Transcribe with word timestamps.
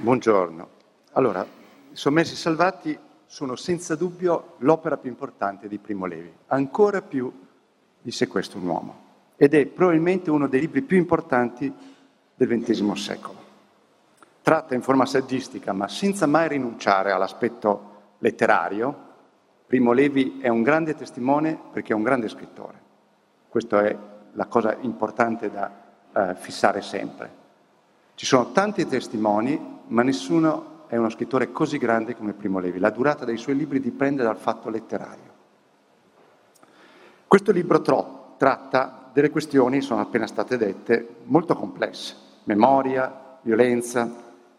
Buongiorno. 0.00 0.68
Allora, 1.14 1.44
i 1.90 1.96
Sommessi 1.96 2.36
Salvati 2.36 2.96
sono 3.26 3.56
senza 3.56 3.96
dubbio 3.96 4.54
l'opera 4.58 4.96
più 4.96 5.10
importante 5.10 5.66
di 5.66 5.78
Primo 5.78 6.06
Levi, 6.06 6.32
ancora 6.46 7.02
più 7.02 7.32
di 8.00 8.12
Se 8.12 8.28
questo 8.28 8.58
un 8.58 8.68
uomo, 8.68 8.98
ed 9.36 9.54
è 9.54 9.66
probabilmente 9.66 10.30
uno 10.30 10.46
dei 10.46 10.60
libri 10.60 10.82
più 10.82 10.96
importanti 10.96 11.72
del 12.36 12.48
XX 12.48 12.92
secolo. 12.92 13.36
Tratta 14.40 14.76
in 14.76 14.82
forma 14.82 15.04
saggistica, 15.04 15.72
ma 15.72 15.88
senza 15.88 16.26
mai 16.26 16.46
rinunciare 16.46 17.10
all'aspetto 17.10 18.14
letterario, 18.18 19.06
Primo 19.66 19.90
Levi 19.90 20.38
è 20.40 20.48
un 20.48 20.62
grande 20.62 20.94
testimone 20.94 21.58
perché 21.72 21.92
è 21.92 21.96
un 21.96 22.04
grande 22.04 22.28
scrittore. 22.28 22.80
Questa 23.48 23.84
è 23.84 23.96
la 24.32 24.46
cosa 24.46 24.76
importante 24.80 25.50
da 25.50 25.70
eh, 26.14 26.34
fissare 26.36 26.82
sempre. 26.82 27.30
Ci 28.14 28.26
sono 28.26 28.52
tanti 28.52 28.86
testimoni, 28.86 29.76
ma 29.88 30.02
nessuno 30.02 30.76
è 30.86 30.96
uno 30.96 31.10
scrittore 31.10 31.52
così 31.52 31.78
grande 31.78 32.16
come 32.16 32.32
Primo 32.32 32.58
Levi. 32.58 32.78
La 32.78 32.90
durata 32.90 33.24
dei 33.24 33.36
suoi 33.36 33.56
libri 33.56 33.80
dipende 33.80 34.22
dal 34.22 34.36
fatto 34.36 34.70
letterario. 34.70 35.36
Questo 37.26 37.52
libro 37.52 37.82
tro- 37.82 38.34
tratta 38.38 39.10
delle 39.12 39.30
questioni, 39.30 39.80
sono 39.80 40.00
appena 40.00 40.26
state 40.26 40.56
dette, 40.56 41.16
molto 41.24 41.54
complesse. 41.54 42.14
Memoria, 42.44 43.38
violenza, 43.42 44.10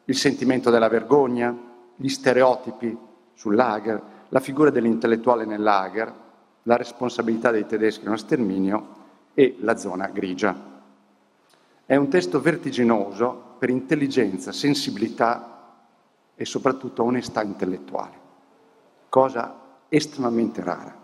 il 0.05 0.16
sentimento 0.16 0.70
della 0.70 0.88
vergogna, 0.88 1.55
gli 1.96 2.10
stereotipi 2.10 2.96
sul 3.34 3.55
lager, 3.55 4.02
la 4.30 4.40
figura 4.40 4.70
dell'intellettuale 4.70 5.46
nel 5.46 5.62
lager, 5.62 6.14
la 6.64 6.76
responsabilità 6.76 7.52
dei 7.52 7.66
tedeschi 7.66 8.04
nello 8.04 8.18
sterminio 8.18 8.98
e 9.34 9.55
la 9.62 9.76
zona 9.77 10.08
grigia. 10.08 10.79
È 11.89 11.95
un 11.95 12.07
testo 12.07 12.39
vertiginoso 12.39 13.55
per 13.57 13.71
intelligenza, 13.71 14.52
sensibilità 14.52 15.79
e 16.35 16.46
soprattutto 16.46 17.01
onestà 17.01 17.41
intellettuale, 17.41 18.20
cosa 19.09 19.55
estremamente 19.90 20.62
rara. 20.62 20.96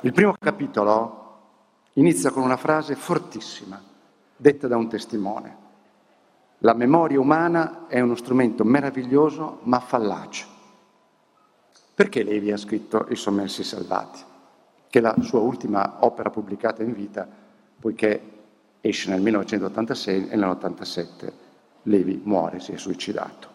Il 0.00 0.12
primo 0.12 0.34
capitolo 0.38 1.38
inizia 1.94 2.30
con 2.30 2.42
una 2.42 2.58
frase 2.58 2.96
fortissima, 2.96 3.82
detta 4.36 4.68
da 4.68 4.76
un 4.76 4.90
testimone. 4.90 5.56
La 6.58 6.74
memoria 6.74 7.18
umana 7.18 7.86
è 7.86 8.00
uno 8.00 8.14
strumento 8.14 8.62
meraviglioso 8.62 9.60
ma 9.62 9.80
fallace. 9.80 10.46
Perché 11.94 12.22
Levi 12.22 12.52
ha 12.52 12.58
scritto 12.58 13.06
I 13.08 13.16
Sommersi 13.16 13.64
Salvati, 13.64 14.20
che 14.90 14.98
è 14.98 15.00
la 15.00 15.14
sua 15.22 15.40
ultima 15.40 15.96
opera 16.00 16.28
pubblicata 16.28 16.82
in 16.82 16.92
vita, 16.92 17.26
poiché 17.80 18.34
esce 18.88 19.10
nel 19.10 19.20
1986 19.20 20.28
e 20.28 20.36
nell'87 20.36 21.32
Levi 21.82 22.20
muore, 22.24 22.60
si 22.60 22.72
è 22.72 22.76
suicidato. 22.76 23.48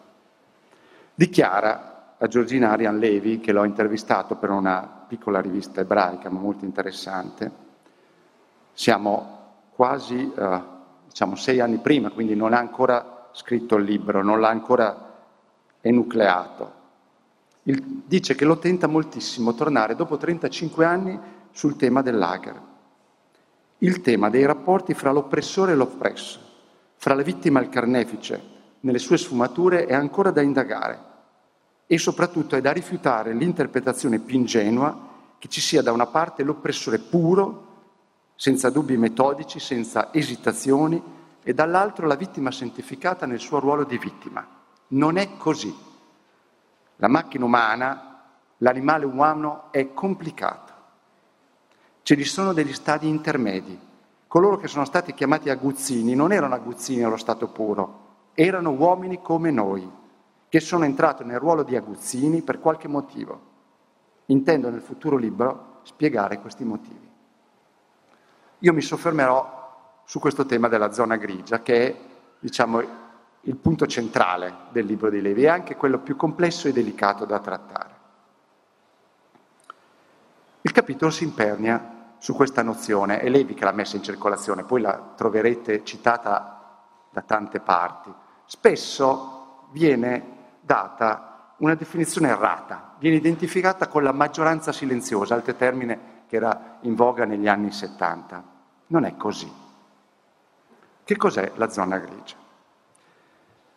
Dichiara 1.14 2.16
a 2.18 2.26
Georgina 2.26 2.70
Arian 2.70 2.98
Levi, 2.98 3.40
che 3.40 3.52
l'ho 3.52 3.64
intervistato 3.64 4.36
per 4.36 4.50
una 4.50 5.04
piccola 5.06 5.40
rivista 5.40 5.80
ebraica 5.80 6.30
ma 6.30 6.40
molto 6.40 6.64
interessante, 6.64 7.50
siamo 8.72 9.40
quasi 9.74 10.32
eh, 10.34 10.60
diciamo, 11.06 11.36
sei 11.36 11.60
anni 11.60 11.78
prima, 11.78 12.10
quindi 12.10 12.34
non 12.34 12.54
ha 12.54 12.58
ancora 12.58 13.28
scritto 13.32 13.76
il 13.76 13.84
libro, 13.84 14.22
non 14.22 14.40
l'ha 14.40 14.48
ancora 14.48 15.10
enucleato. 15.80 16.80
Il, 17.64 18.02
dice 18.06 18.34
che 18.34 18.44
lo 18.44 18.58
tenta 18.58 18.86
moltissimo 18.86 19.54
tornare 19.54 19.94
dopo 19.94 20.16
35 20.16 20.84
anni 20.84 21.18
sul 21.50 21.76
tema 21.76 22.02
del 22.02 22.16
lager 22.16 22.70
il 23.82 24.00
tema 24.00 24.30
dei 24.30 24.46
rapporti 24.46 24.94
fra 24.94 25.10
l'oppressore 25.10 25.72
e 25.72 25.74
l'oppresso, 25.74 26.38
fra 26.96 27.14
la 27.14 27.22
vittima 27.22 27.58
e 27.60 27.64
il 27.64 27.68
carnefice, 27.68 28.50
nelle 28.80 28.98
sue 28.98 29.18
sfumature 29.18 29.86
è 29.86 29.94
ancora 29.94 30.30
da 30.30 30.40
indagare 30.40 31.10
e 31.86 31.98
soprattutto 31.98 32.54
è 32.54 32.60
da 32.60 32.70
rifiutare 32.70 33.34
l'interpretazione 33.34 34.20
più 34.20 34.36
ingenua 34.36 35.10
che 35.36 35.48
ci 35.48 35.60
sia 35.60 35.82
da 35.82 35.90
una 35.90 36.06
parte 36.06 36.44
l'oppressore 36.44 36.98
puro, 37.00 37.70
senza 38.36 38.70
dubbi 38.70 38.96
metodici, 38.96 39.58
senza 39.58 40.12
esitazioni, 40.12 41.02
e 41.42 41.52
dall'altro 41.52 42.06
la 42.06 42.14
vittima 42.14 42.52
santificata 42.52 43.26
nel 43.26 43.40
suo 43.40 43.58
ruolo 43.58 43.82
di 43.82 43.98
vittima. 43.98 44.46
Non 44.88 45.16
è 45.16 45.36
così. 45.36 45.74
La 46.96 47.08
macchina 47.08 47.44
umana, 47.44 48.22
l'animale 48.58 49.04
umano 49.04 49.72
è 49.72 49.92
complicato 49.92 50.71
Ce 52.02 52.16
ne 52.16 52.24
sono 52.24 52.52
degli 52.52 52.72
stadi 52.72 53.08
intermedi. 53.08 53.78
Coloro 54.26 54.56
che 54.56 54.66
sono 54.66 54.84
stati 54.84 55.14
chiamati 55.14 55.50
aguzzini 55.50 56.14
non 56.14 56.32
erano 56.32 56.54
aguzzini 56.54 57.02
allo 57.04 57.16
stato 57.16 57.48
puro, 57.48 58.30
erano 58.34 58.70
uomini 58.70 59.20
come 59.22 59.50
noi, 59.50 59.88
che 60.48 60.60
sono 60.60 60.84
entrati 60.84 61.22
nel 61.22 61.38
ruolo 61.38 61.62
di 61.62 61.76
aguzzini 61.76 62.42
per 62.42 62.58
qualche 62.58 62.88
motivo. 62.88 63.50
Intendo 64.26 64.68
nel 64.68 64.80
futuro 64.80 65.16
libro 65.16 65.80
spiegare 65.82 66.40
questi 66.40 66.64
motivi. 66.64 67.10
Io 68.58 68.72
mi 68.72 68.80
soffermerò 68.80 70.00
su 70.04 70.18
questo 70.18 70.44
tema 70.44 70.68
della 70.68 70.92
zona 70.92 71.16
grigia, 71.16 71.62
che 71.62 71.86
è, 71.86 71.96
diciamo, 72.38 72.82
il 73.42 73.56
punto 73.56 73.86
centrale 73.86 74.54
del 74.70 74.86
libro 74.86 75.10
di 75.10 75.20
Levi 75.20 75.42
e 75.42 75.48
anche 75.48 75.76
quello 75.76 75.98
più 75.98 76.16
complesso 76.16 76.68
e 76.68 76.72
delicato 76.72 77.24
da 77.24 77.38
trattare. 77.38 77.91
Il 80.62 80.72
capitolo 80.72 81.10
si 81.10 81.24
impernia 81.24 82.14
su 82.18 82.34
questa 82.34 82.62
nozione, 82.62 83.18
è 83.18 83.28
Levi 83.28 83.54
che 83.54 83.64
l'ha 83.64 83.72
messa 83.72 83.96
in 83.96 84.02
circolazione, 84.02 84.62
poi 84.62 84.80
la 84.80 85.12
troverete 85.16 85.84
citata 85.84 86.86
da 87.10 87.20
tante 87.22 87.58
parti. 87.58 88.12
Spesso 88.46 89.66
viene 89.72 90.40
data 90.60 91.54
una 91.58 91.74
definizione 91.74 92.28
errata, 92.28 92.94
viene 92.98 93.16
identificata 93.16 93.88
con 93.88 94.04
la 94.04 94.12
maggioranza 94.12 94.72
silenziosa, 94.72 95.34
altro 95.34 95.54
termine 95.54 96.20
che 96.28 96.36
era 96.36 96.78
in 96.82 96.94
voga 96.94 97.24
negli 97.24 97.48
anni 97.48 97.72
70. 97.72 98.44
Non 98.86 99.04
è 99.04 99.16
così. 99.16 99.52
Che 101.04 101.16
cos'è 101.16 101.52
la 101.56 101.68
zona 101.70 101.98
grigia? 101.98 102.36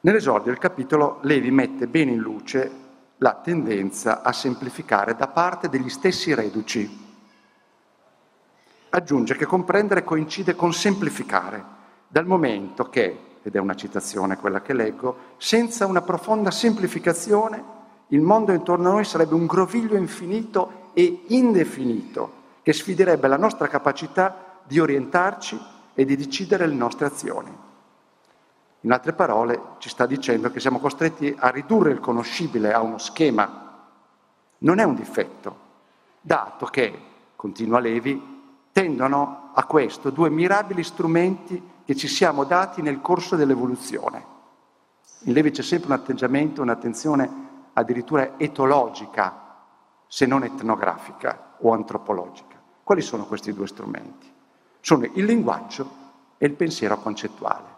Nell'esordio 0.02 0.52
del 0.52 0.60
capitolo 0.60 1.18
Levi 1.24 1.50
mette 1.50 1.88
bene 1.88 2.12
in 2.12 2.20
luce 2.20 2.84
la 3.26 3.34
tendenza 3.34 4.22
a 4.22 4.32
semplificare 4.32 5.16
da 5.16 5.26
parte 5.26 5.68
degli 5.68 5.90
stessi 5.90 6.36
reduci. 6.36 7.04
Aggiunge 8.90 9.36
che 9.36 9.48
comprendere 9.48 10.04
coincide 10.04 10.54
con 10.54 10.72
semplificare, 10.72 11.64
dal 12.08 12.28
momento 12.28 12.88
che, 12.88 13.18
ed 13.42 13.56
è 13.56 13.58
una 13.58 13.74
citazione 13.74 14.38
quella 14.38 14.62
che 14.62 14.74
leggo, 14.74 15.34
senza 15.38 15.88
una 15.88 16.04
profonda 16.04 16.52
semplificazione 16.52 17.74
il 18.10 18.22
mondo 18.22 18.52
intorno 18.52 18.90
a 18.90 18.94
noi 18.94 19.06
sarebbe 19.06 19.34
un 19.34 19.48
groviglio 19.48 19.98
infinito 19.98 20.92
e 20.94 21.24
indefinito 21.30 22.44
che 22.62 22.74
sfiderebbe 22.74 23.28
la 23.28 23.38
nostra 23.38 23.68
capacità 23.68 24.60
di 24.64 24.80
orientarci 24.80 25.60
e 25.96 26.06
di 26.06 26.16
decidere 26.16 26.68
le 26.68 26.76
nostre 26.76 27.08
azioni. 27.08 27.65
In 28.86 28.92
altre 28.92 29.14
parole, 29.14 29.60
ci 29.80 29.90
sta 29.90 30.06
dicendo 30.06 30.52
che 30.52 30.60
siamo 30.60 30.80
costretti 30.80 31.36
a 31.40 31.50
ridurre 31.50 31.90
il 31.90 32.00
conoscibile 32.00 32.72
a 32.72 32.82
uno 32.82 33.00
schema. 33.00 33.88
Non 34.60 34.78
è 34.78 34.84
un 34.84 34.94
difetto, 34.94 35.58
dato 36.22 36.68
che, 36.68 36.96
continua 37.36 37.80
Levi, 37.80 38.68
tendono 38.72 39.50
a 39.56 39.66
questo 39.66 40.12
due 40.12 40.30
mirabili 40.30 40.84
strumenti 40.84 41.72
che 41.84 41.96
ci 41.96 42.08
siamo 42.08 42.44
dati 42.44 42.84
nel 42.84 43.02
corso 43.02 43.36
dell'evoluzione. 43.36 44.24
In 45.22 45.34
Levi 45.34 45.50
c'è 45.50 45.64
sempre 45.64 45.92
un 45.92 46.00
atteggiamento, 46.00 46.62
un'attenzione 46.62 47.30
addirittura 47.74 48.38
etologica, 48.38 49.64
se 50.06 50.28
non 50.28 50.44
etnografica 50.44 51.56
o 51.58 51.74
antropologica. 51.74 52.62
Quali 52.84 53.02
sono 53.02 53.26
questi 53.26 53.52
due 53.52 53.66
strumenti? 53.66 54.32
Sono 54.80 55.10
il 55.12 55.26
linguaggio 55.26 55.90
e 56.38 56.46
il 56.46 56.54
pensiero 56.54 57.00
concettuale. 57.00 57.75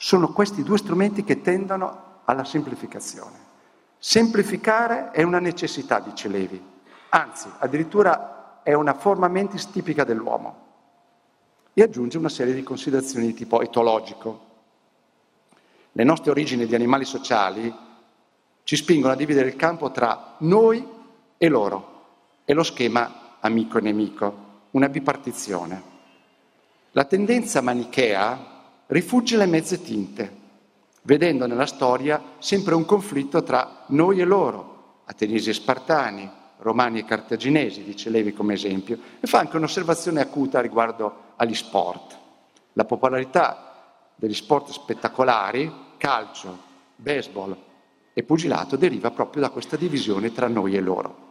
Sono 0.00 0.32
questi 0.32 0.62
due 0.62 0.78
strumenti 0.78 1.24
che 1.24 1.40
tendono 1.40 2.20
alla 2.24 2.44
semplificazione. 2.44 3.36
Semplificare 3.98 5.10
è 5.10 5.24
una 5.24 5.40
necessità, 5.40 5.98
dice 5.98 6.28
Levi, 6.28 6.62
anzi 7.08 7.50
addirittura 7.58 8.60
è 8.62 8.74
una 8.74 8.94
forma 8.94 9.26
mentis 9.26 9.68
tipica 9.72 10.04
dell'uomo. 10.04 10.66
E 11.74 11.82
aggiunge 11.82 12.16
una 12.16 12.28
serie 12.28 12.54
di 12.54 12.62
considerazioni 12.62 13.26
di 13.26 13.34
tipo 13.34 13.60
etologico. 13.60 14.46
Le 15.90 16.04
nostre 16.04 16.30
origini 16.30 16.66
di 16.66 16.76
animali 16.76 17.04
sociali 17.04 17.74
ci 18.62 18.76
spingono 18.76 19.14
a 19.14 19.16
dividere 19.16 19.48
il 19.48 19.56
campo 19.56 19.90
tra 19.90 20.36
noi 20.38 20.86
e 21.36 21.48
loro. 21.48 22.04
È 22.44 22.52
lo 22.52 22.62
schema 22.62 23.36
amico 23.40 23.78
e 23.78 23.80
nemico, 23.80 24.46
una 24.70 24.88
bipartizione. 24.88 25.82
La 26.92 27.04
tendenza 27.04 27.60
manichea 27.62 28.57
rifugge 28.88 29.36
le 29.36 29.46
mezze 29.46 29.82
tinte, 29.82 30.36
vedendo 31.02 31.46
nella 31.46 31.66
storia 31.66 32.22
sempre 32.38 32.74
un 32.74 32.84
conflitto 32.84 33.42
tra 33.42 33.84
noi 33.88 34.20
e 34.20 34.24
loro, 34.24 35.00
ateniesi 35.04 35.50
e 35.50 35.54
spartani, 35.54 36.30
romani 36.58 37.00
e 37.00 37.04
cartaginesi, 37.04 37.84
dice 37.84 38.10
Levi 38.10 38.32
come 38.32 38.54
esempio, 38.54 38.98
e 39.20 39.26
fa 39.26 39.40
anche 39.40 39.56
un'osservazione 39.56 40.20
acuta 40.20 40.60
riguardo 40.60 41.34
agli 41.36 41.54
sport. 41.54 42.18
La 42.74 42.84
popolarità 42.84 44.12
degli 44.14 44.34
sport 44.34 44.70
spettacolari, 44.70 45.72
calcio, 45.96 46.66
baseball 46.96 47.56
e 48.12 48.22
pugilato, 48.22 48.76
deriva 48.76 49.10
proprio 49.10 49.42
da 49.42 49.50
questa 49.50 49.76
divisione 49.76 50.32
tra 50.32 50.48
noi 50.48 50.74
e 50.74 50.80
loro. 50.80 51.26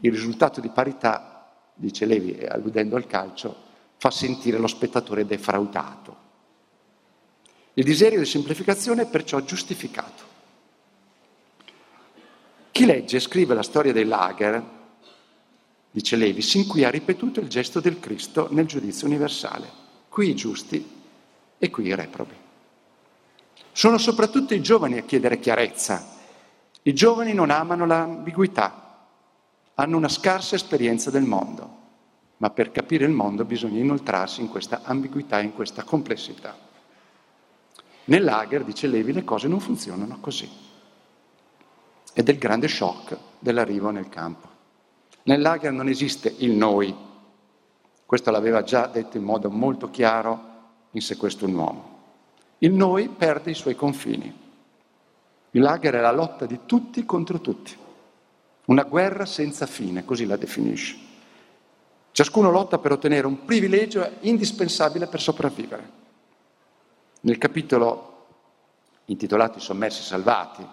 Il 0.00 0.12
risultato 0.12 0.60
di 0.60 0.68
parità, 0.68 1.50
dice 1.74 2.04
Levi, 2.06 2.44
alludendo 2.44 2.94
al 2.94 3.06
calcio, 3.06 3.66
fa 3.98 4.10
sentire 4.10 4.58
lo 4.58 4.66
spettatore 4.66 5.26
defraudato. 5.26 6.26
Il 7.74 7.84
desiderio 7.84 8.20
di 8.20 8.26
semplificazione 8.26 9.02
è 9.02 9.06
perciò 9.06 9.40
giustificato. 9.40 10.24
Chi 12.72 12.86
legge 12.86 13.16
e 13.16 13.20
scrive 13.20 13.54
la 13.54 13.62
storia 13.62 13.92
dei 13.92 14.04
lager, 14.04 14.62
dice 15.90 16.16
Levi, 16.16 16.42
sin 16.42 16.66
qui 16.66 16.84
ha 16.84 16.90
ripetuto 16.90 17.40
il 17.40 17.48
gesto 17.48 17.80
del 17.80 17.98
Cristo 17.98 18.48
nel 18.50 18.66
giudizio 18.66 19.06
universale. 19.06 19.70
Qui 20.08 20.30
i 20.30 20.34
giusti 20.34 20.96
e 21.58 21.70
qui 21.70 21.86
i 21.86 21.94
reprobi. 21.94 22.34
Sono 23.72 23.98
soprattutto 23.98 24.54
i 24.54 24.62
giovani 24.62 24.98
a 24.98 25.02
chiedere 25.02 25.38
chiarezza. 25.38 26.16
I 26.82 26.94
giovani 26.94 27.32
non 27.32 27.50
amano 27.50 27.86
l'ambiguità, 27.86 29.06
hanno 29.74 29.96
una 29.96 30.08
scarsa 30.08 30.56
esperienza 30.56 31.10
del 31.10 31.22
mondo, 31.22 31.76
ma 32.38 32.50
per 32.50 32.70
capire 32.70 33.04
il 33.04 33.12
mondo 33.12 33.44
bisogna 33.44 33.78
inoltrarsi 33.78 34.40
in 34.40 34.48
questa 34.48 34.80
ambiguità, 34.84 35.40
in 35.40 35.54
questa 35.54 35.82
complessità. 35.82 36.56
Nel 38.04 38.24
lager, 38.24 38.64
dice 38.64 38.86
Levi, 38.86 39.12
le 39.12 39.24
cose 39.24 39.48
non 39.48 39.60
funzionano 39.60 40.18
così. 40.20 40.48
Ed 42.14 42.28
è 42.28 42.32
il 42.32 42.38
grande 42.38 42.68
shock 42.68 43.16
dell'arrivo 43.38 43.90
nel 43.90 44.08
campo. 44.08 44.48
Nel 45.24 45.40
lager 45.40 45.72
non 45.72 45.88
esiste 45.88 46.34
il 46.38 46.52
noi. 46.52 46.94
Questo 48.06 48.30
l'aveva 48.30 48.62
già 48.62 48.86
detto 48.86 49.18
in 49.18 49.24
modo 49.24 49.50
molto 49.50 49.90
chiaro 49.90 50.46
in 50.92 51.02
Se 51.02 51.16
questo 51.16 51.44
un 51.44 51.54
uomo. 51.54 51.96
Il 52.58 52.72
noi 52.72 53.08
perde 53.08 53.50
i 53.50 53.54
suoi 53.54 53.74
confini. 53.74 54.46
Il 55.50 55.60
lager 55.60 55.94
è 55.94 56.00
la 56.00 56.12
lotta 56.12 56.46
di 56.46 56.60
tutti 56.64 57.04
contro 57.04 57.40
tutti. 57.40 57.76
Una 58.66 58.84
guerra 58.84 59.26
senza 59.26 59.66
fine, 59.66 60.04
così 60.04 60.24
la 60.24 60.36
definisce. 60.36 61.07
Ciascuno 62.18 62.50
lotta 62.50 62.78
per 62.78 62.90
ottenere 62.90 63.28
un 63.28 63.44
privilegio 63.44 64.04
indispensabile 64.22 65.06
per 65.06 65.20
sopravvivere. 65.20 65.90
Nel 67.20 67.38
capitolo 67.38 68.26
intitolato 69.04 69.58
I 69.58 69.60
sommersi 69.60 70.02
salvati, 70.02 70.66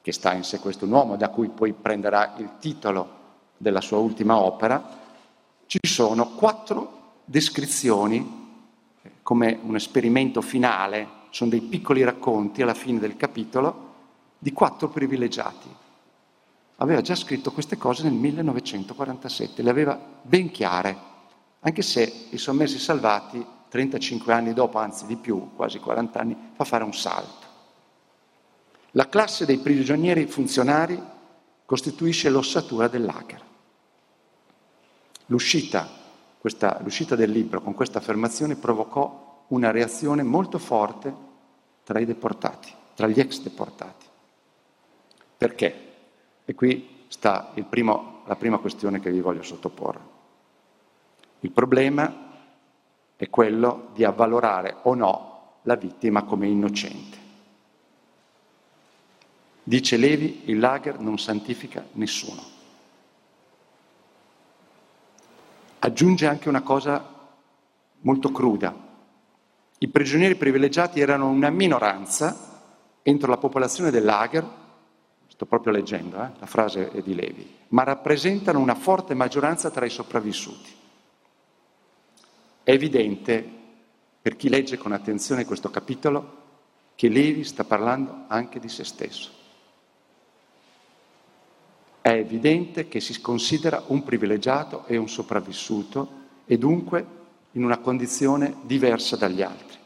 che 0.00 0.10
sta 0.10 0.32
in 0.32 0.44
sé 0.44 0.58
questo 0.58 0.86
uomo, 0.86 1.16
da 1.16 1.28
cui 1.28 1.50
poi 1.50 1.74
prenderà 1.74 2.32
il 2.38 2.52
titolo 2.60 3.10
della 3.58 3.82
sua 3.82 3.98
ultima 3.98 4.38
opera, 4.38 4.82
ci 5.66 5.80
sono 5.82 6.30
quattro 6.30 7.16
descrizioni 7.26 8.70
come 9.20 9.58
un 9.62 9.76
esperimento 9.76 10.40
finale, 10.40 11.08
sono 11.28 11.50
dei 11.50 11.60
piccoli 11.60 12.02
racconti 12.02 12.62
alla 12.62 12.72
fine 12.72 12.98
del 12.98 13.18
capitolo 13.18 13.96
di 14.38 14.54
quattro 14.54 14.88
privilegiati. 14.88 15.68
Aveva 16.80 17.00
già 17.00 17.14
scritto 17.14 17.52
queste 17.52 17.76
cose 17.76 18.04
nel 18.04 18.12
1947, 18.12 19.62
le 19.62 19.70
aveva 19.70 19.98
ben 20.22 20.50
chiare, 20.50 20.96
anche 21.60 21.82
se 21.82 22.26
i 22.30 22.38
sommersi 22.38 22.78
salvati 22.78 23.44
35 23.68 24.32
anni 24.32 24.52
dopo, 24.54 24.78
anzi 24.78 25.06
di 25.06 25.16
più, 25.16 25.54
quasi 25.54 25.78
40 25.78 26.18
anni, 26.18 26.36
fa 26.54 26.64
fare 26.64 26.84
un 26.84 26.94
salto. 26.94 27.46
La 28.92 29.08
classe 29.08 29.44
dei 29.44 29.58
prigionieri 29.58 30.26
funzionari 30.26 31.00
costituisce 31.64 32.30
l'ossatura 32.30 32.88
del 32.88 33.04
lager. 33.04 33.42
L'uscita 35.26 35.98
questa, 36.38 36.78
l'uscita 36.82 37.16
del 37.16 37.30
libro 37.30 37.60
con 37.60 37.74
questa 37.74 37.98
affermazione 37.98 38.54
provocò 38.54 39.44
una 39.48 39.70
reazione 39.70 40.22
molto 40.22 40.58
forte 40.58 41.12
tra 41.82 41.98
i 41.98 42.04
deportati, 42.04 42.72
tra 42.94 43.08
gli 43.08 43.18
ex 43.18 43.40
deportati. 43.40 44.06
Perché? 45.36 45.87
E 46.48 46.54
qui 46.54 47.04
sta 47.08 47.52
primo, 47.68 48.22
la 48.24 48.36
prima 48.36 48.56
questione 48.56 49.00
che 49.00 49.10
vi 49.10 49.20
voglio 49.20 49.42
sottoporre. 49.42 50.00
Il 51.40 51.50
problema 51.50 52.26
è 53.14 53.28
quello 53.28 53.90
di 53.92 54.04
avvalorare 54.04 54.76
o 54.82 54.94
no 54.94 55.56
la 55.62 55.74
vittima 55.74 56.22
come 56.22 56.46
innocente. 56.46 57.18
Dice 59.62 59.98
Levi, 59.98 60.44
il 60.46 60.58
lager 60.58 60.98
non 60.98 61.18
santifica 61.18 61.84
nessuno. 61.92 62.56
aggiunge 65.80 66.26
anche 66.26 66.48
una 66.48 66.62
cosa 66.62 67.16
molto 68.00 68.32
cruda. 68.32 68.74
I 69.78 69.88
prigionieri 69.88 70.34
privilegiati 70.34 71.00
erano 71.00 71.28
una 71.28 71.50
minoranza 71.50 72.46
entro 73.02 73.30
la 73.30 73.36
popolazione 73.36 73.90
del 73.90 74.04
lager, 74.04 74.46
sto 75.38 75.46
proprio 75.46 75.72
leggendo, 75.72 76.16
eh, 76.16 76.30
la 76.36 76.46
frase 76.46 76.90
è 76.90 77.00
di 77.00 77.14
Levi, 77.14 77.48
ma 77.68 77.84
rappresentano 77.84 78.58
una 78.58 78.74
forte 78.74 79.14
maggioranza 79.14 79.70
tra 79.70 79.86
i 79.86 79.90
sopravvissuti. 79.90 80.74
È 82.64 82.72
evidente, 82.72 83.48
per 84.20 84.34
chi 84.34 84.48
legge 84.48 84.78
con 84.78 84.90
attenzione 84.90 85.44
questo 85.44 85.70
capitolo, 85.70 86.36
che 86.96 87.08
Levi 87.08 87.44
sta 87.44 87.62
parlando 87.62 88.24
anche 88.26 88.58
di 88.58 88.68
se 88.68 88.82
stesso 88.82 89.36
è 92.00 92.12
evidente 92.12 92.88
che 92.88 93.00
si 93.00 93.20
considera 93.20 93.82
un 93.88 94.02
privilegiato 94.02 94.86
e 94.86 94.96
un 94.96 95.10
sopravvissuto 95.10 96.08
e 96.46 96.56
dunque 96.56 97.06
in 97.52 97.64
una 97.64 97.78
condizione 97.78 98.54
diversa 98.62 99.16
dagli 99.16 99.42
altri. 99.42 99.76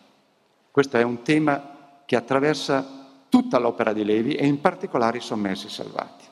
Questo 0.71 0.99
è 0.99 1.03
un 1.03 1.23
tema 1.23 2.01
che 2.07 2.15
attraversa 2.15 3.02
tutta 3.33 3.57
l'opera 3.57 3.95
di 3.95 4.05
Levi 4.05 4.35
e 4.35 4.45
in 4.45 4.61
particolare 4.61 5.17
i 5.17 5.23
sommersi 5.23 5.71
salvati. 5.71 6.27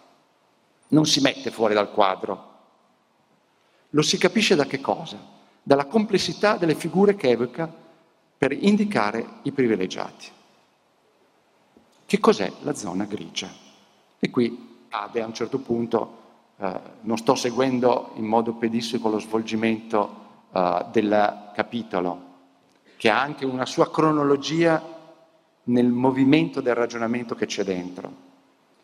Non 0.88 1.06
si 1.06 1.22
mette 1.22 1.50
fuori 1.50 1.72
dal 1.72 1.90
quadro. 1.90 2.48
Lo 3.88 4.02
si 4.02 4.18
capisce 4.18 4.54
da 4.54 4.66
che 4.66 4.82
cosa? 4.82 5.16
Dalla 5.62 5.86
complessità 5.86 6.58
delle 6.58 6.74
figure 6.74 7.16
che 7.16 7.30
evoca 7.30 7.72
per 8.36 8.52
indicare 8.52 9.26
i 9.44 9.50
privilegiati. 9.52 10.26
Che 12.04 12.18
cos'è 12.18 12.52
la 12.64 12.74
zona 12.74 13.04
grigia? 13.04 13.48
E 14.18 14.28
qui 14.28 14.84
accade 14.90 15.22
a 15.22 15.26
un 15.26 15.32
certo 15.32 15.58
punto, 15.58 16.18
eh, 16.58 16.80
non 17.00 17.16
sto 17.16 17.34
seguendo 17.34 18.10
in 18.16 18.26
modo 18.26 18.52
pedisseco 18.52 19.08
lo 19.08 19.18
svolgimento 19.18 20.48
eh, 20.52 20.84
del 20.92 21.50
capitolo, 21.54 22.28
che 22.98 23.08
ha 23.08 23.22
anche 23.22 23.46
una 23.46 23.64
sua 23.64 23.90
cronologia 23.90 24.89
nel 25.70 25.88
movimento 25.88 26.60
del 26.60 26.74
ragionamento 26.74 27.34
che 27.34 27.46
c'è 27.46 27.64
dentro. 27.64 28.28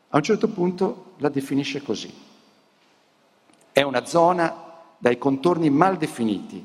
A 0.08 0.16
un 0.16 0.22
certo 0.22 0.48
punto 0.48 1.14
la 1.18 1.28
definisce 1.28 1.82
così. 1.82 2.12
È 3.72 3.82
una 3.82 4.04
zona 4.06 4.64
dai 4.98 5.18
contorni 5.18 5.68
mal 5.68 5.96
definiti 5.96 6.64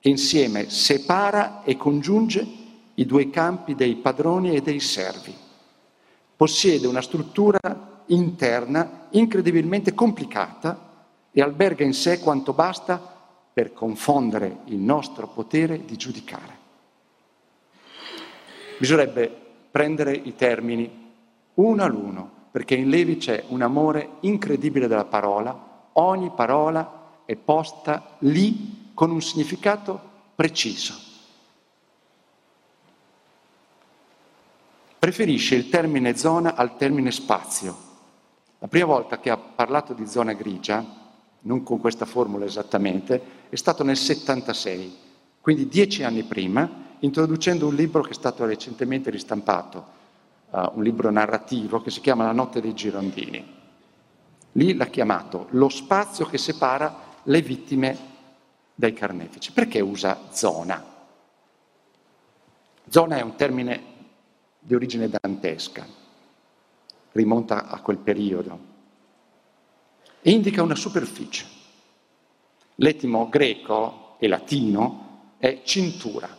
che 0.00 0.08
insieme 0.08 0.70
separa 0.70 1.62
e 1.62 1.76
congiunge 1.76 2.46
i 2.94 3.06
due 3.06 3.30
campi 3.30 3.74
dei 3.74 3.96
padroni 3.96 4.54
e 4.54 4.62
dei 4.62 4.80
servi. 4.80 5.34
Possiede 6.34 6.86
una 6.86 7.02
struttura 7.02 7.58
interna 8.06 9.06
incredibilmente 9.10 9.94
complicata 9.94 10.86
e 11.30 11.42
alberga 11.42 11.84
in 11.84 11.92
sé 11.92 12.20
quanto 12.20 12.52
basta 12.52 13.16
per 13.52 13.72
confondere 13.72 14.60
il 14.66 14.78
nostro 14.78 15.28
potere 15.28 15.84
di 15.84 15.96
giudicare. 15.96 16.56
Bisognerebbe 18.78 19.46
prendere 19.70 20.12
i 20.12 20.34
termini 20.34 21.12
uno 21.54 21.82
all'uno, 21.82 22.30
perché 22.50 22.74
in 22.74 22.88
Levi 22.88 23.16
c'è 23.16 23.44
un 23.48 23.62
amore 23.62 24.10
incredibile 24.20 24.86
della 24.86 25.04
parola, 25.04 25.90
ogni 25.92 26.30
parola 26.30 27.22
è 27.24 27.36
posta 27.36 28.16
lì 28.18 28.90
con 28.94 29.10
un 29.10 29.20
significato 29.20 30.00
preciso. 30.34 30.94
Preferisce 34.98 35.54
il 35.54 35.68
termine 35.68 36.16
zona 36.16 36.54
al 36.54 36.76
termine 36.76 37.10
spazio 37.10 37.86
la 38.60 38.66
prima 38.66 38.86
volta 38.86 39.20
che 39.20 39.30
ha 39.30 39.36
parlato 39.36 39.92
di 39.92 40.06
zona 40.08 40.32
grigia, 40.32 40.84
non 41.42 41.62
con 41.62 41.78
questa 41.78 42.06
formula 42.06 42.44
esattamente, 42.44 43.22
è 43.48 43.54
stato 43.54 43.84
nel 43.84 43.96
76, 43.96 44.96
quindi 45.40 45.68
dieci 45.68 46.02
anni 46.02 46.24
prima, 46.24 46.86
introducendo 47.00 47.66
un 47.66 47.74
libro 47.74 48.02
che 48.02 48.10
è 48.10 48.14
stato 48.14 48.44
recentemente 48.44 49.10
ristampato, 49.10 49.84
uh, 50.50 50.70
un 50.74 50.82
libro 50.82 51.10
narrativo 51.10 51.80
che 51.80 51.90
si 51.90 52.00
chiama 52.00 52.24
La 52.24 52.32
notte 52.32 52.60
dei 52.60 52.74
girondini. 52.74 53.56
Lì 54.52 54.74
l'ha 54.74 54.86
chiamato 54.86 55.46
Lo 55.50 55.68
spazio 55.68 56.26
che 56.26 56.38
separa 56.38 57.06
le 57.24 57.42
vittime 57.42 57.98
dai 58.74 58.92
carnefici. 58.92 59.52
Perché 59.52 59.80
usa 59.80 60.18
zona? 60.30 60.96
Zona 62.88 63.16
è 63.16 63.20
un 63.20 63.34
termine 63.36 63.82
di 64.60 64.74
origine 64.74 65.08
dantesca, 65.08 65.86
rimonta 67.12 67.68
a 67.68 67.80
quel 67.80 67.98
periodo, 67.98 68.58
e 70.22 70.30
indica 70.30 70.62
una 70.62 70.74
superficie. 70.74 71.46
L'etimo 72.76 73.28
greco 73.28 74.16
e 74.18 74.28
latino 74.28 75.34
è 75.38 75.62
cintura. 75.64 76.37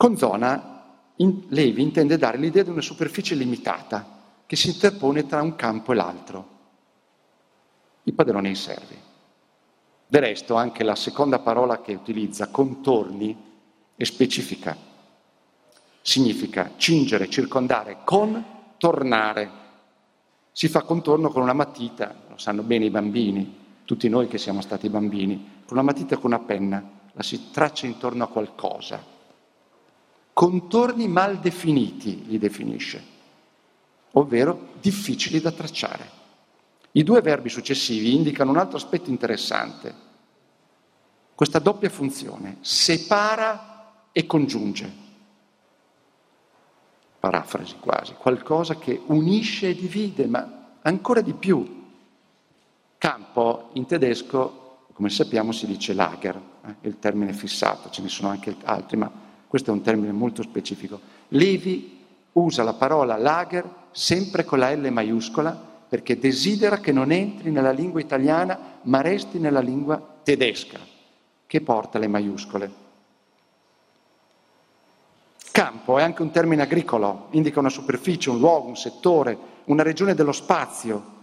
Con 0.00 0.16
zona 0.16 0.82
in, 1.16 1.42
Levi 1.48 1.82
intende 1.82 2.16
dare 2.16 2.38
l'idea 2.38 2.62
di 2.62 2.70
una 2.70 2.80
superficie 2.80 3.34
limitata 3.34 4.38
che 4.46 4.56
si 4.56 4.70
interpone 4.70 5.26
tra 5.26 5.42
un 5.42 5.54
campo 5.56 5.92
e 5.92 5.94
l'altro, 5.94 6.48
i 8.04 8.12
padroni 8.12 8.48
e 8.48 8.52
i 8.52 8.54
servi. 8.54 8.96
Del 10.06 10.22
resto 10.22 10.54
anche 10.54 10.84
la 10.84 10.94
seconda 10.94 11.40
parola 11.40 11.82
che 11.82 11.92
utilizza, 11.92 12.48
contorni, 12.48 13.36
è 13.94 14.02
specifica. 14.04 14.74
Significa 16.00 16.70
cingere, 16.78 17.28
circondare, 17.28 17.98
con 18.02 18.42
tornare. 18.78 19.50
Si 20.50 20.68
fa 20.68 20.80
contorno 20.80 21.28
con 21.28 21.42
una 21.42 21.52
matita, 21.52 22.14
lo 22.26 22.38
sanno 22.38 22.62
bene 22.62 22.86
i 22.86 22.90
bambini, 22.90 23.82
tutti 23.84 24.08
noi 24.08 24.28
che 24.28 24.38
siamo 24.38 24.62
stati 24.62 24.88
bambini, 24.88 25.60
con 25.66 25.76
una 25.76 25.82
matita 25.84 26.14
e 26.14 26.18
con 26.18 26.32
una 26.32 26.42
penna, 26.42 26.82
la 27.12 27.22
si 27.22 27.50
traccia 27.50 27.84
intorno 27.84 28.24
a 28.24 28.28
qualcosa. 28.28 29.18
Contorni 30.32 31.08
mal 31.08 31.38
definiti 31.38 32.24
li 32.26 32.38
definisce, 32.38 33.02
ovvero 34.12 34.68
difficili 34.80 35.40
da 35.40 35.52
tracciare. 35.52 36.18
I 36.92 37.04
due 37.04 37.20
verbi 37.20 37.48
successivi 37.48 38.14
indicano 38.14 38.50
un 38.50 38.58
altro 38.58 38.76
aspetto 38.76 39.10
interessante, 39.10 40.08
questa 41.34 41.58
doppia 41.58 41.88
funzione, 41.88 42.58
separa 42.60 44.08
e 44.12 44.26
congiunge. 44.26 45.08
Parafrasi 47.18 47.76
quasi, 47.78 48.14
qualcosa 48.14 48.76
che 48.76 49.00
unisce 49.06 49.68
e 49.68 49.74
divide, 49.74 50.26
ma 50.26 50.76
ancora 50.82 51.20
di 51.20 51.32
più. 51.32 51.78
Campo 52.98 53.70
in 53.74 53.86
tedesco, 53.86 54.86
come 54.92 55.10
sappiamo, 55.10 55.52
si 55.52 55.66
dice 55.66 55.94
lager, 55.94 56.40
eh, 56.66 56.74
il 56.82 56.98
termine 56.98 57.32
fissato, 57.32 57.88
ce 57.88 58.02
ne 58.02 58.08
sono 58.08 58.28
anche 58.28 58.56
altri, 58.64 58.96
ma 58.96 59.10
questo 59.50 59.72
è 59.72 59.74
un 59.74 59.82
termine 59.82 60.12
molto 60.12 60.42
specifico. 60.42 61.00
Levi 61.30 61.98
usa 62.34 62.62
la 62.62 62.74
parola 62.74 63.16
lager 63.16 63.68
sempre 63.90 64.44
con 64.44 64.60
la 64.60 64.72
L 64.72 64.92
maiuscola 64.92 65.50
perché 65.88 66.20
desidera 66.20 66.78
che 66.78 66.92
non 66.92 67.10
entri 67.10 67.50
nella 67.50 67.72
lingua 67.72 67.98
italiana 67.98 68.78
ma 68.82 69.00
resti 69.00 69.40
nella 69.40 69.58
lingua 69.58 70.00
tedesca, 70.22 70.78
che 71.48 71.60
porta 71.62 71.98
le 71.98 72.06
maiuscole. 72.06 72.72
Campo 75.50 75.98
è 75.98 76.04
anche 76.04 76.22
un 76.22 76.30
termine 76.30 76.62
agricolo, 76.62 77.26
indica 77.30 77.58
una 77.58 77.70
superficie, 77.70 78.30
un 78.30 78.38
luogo, 78.38 78.68
un 78.68 78.76
settore, 78.76 79.36
una 79.64 79.82
regione 79.82 80.14
dello 80.14 80.30
spazio. 80.30 81.18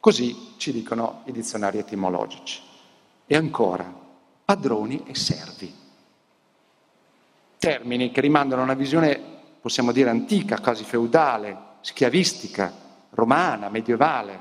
Così 0.00 0.54
ci 0.56 0.72
dicono 0.72 1.22
i 1.26 1.30
dizionari 1.30 1.78
etimologici. 1.78 2.60
E 3.24 3.36
ancora, 3.36 3.94
padroni 4.44 5.04
e 5.06 5.14
servi. 5.14 5.81
Termini 7.62 8.10
che 8.10 8.20
rimandano 8.20 8.62
a 8.62 8.64
una 8.64 8.74
visione, 8.74 9.20
possiamo 9.60 9.92
dire, 9.92 10.10
antica, 10.10 10.58
quasi 10.58 10.82
feudale, 10.82 11.56
schiavistica, 11.80 12.74
romana, 13.10 13.68
medievale. 13.68 14.40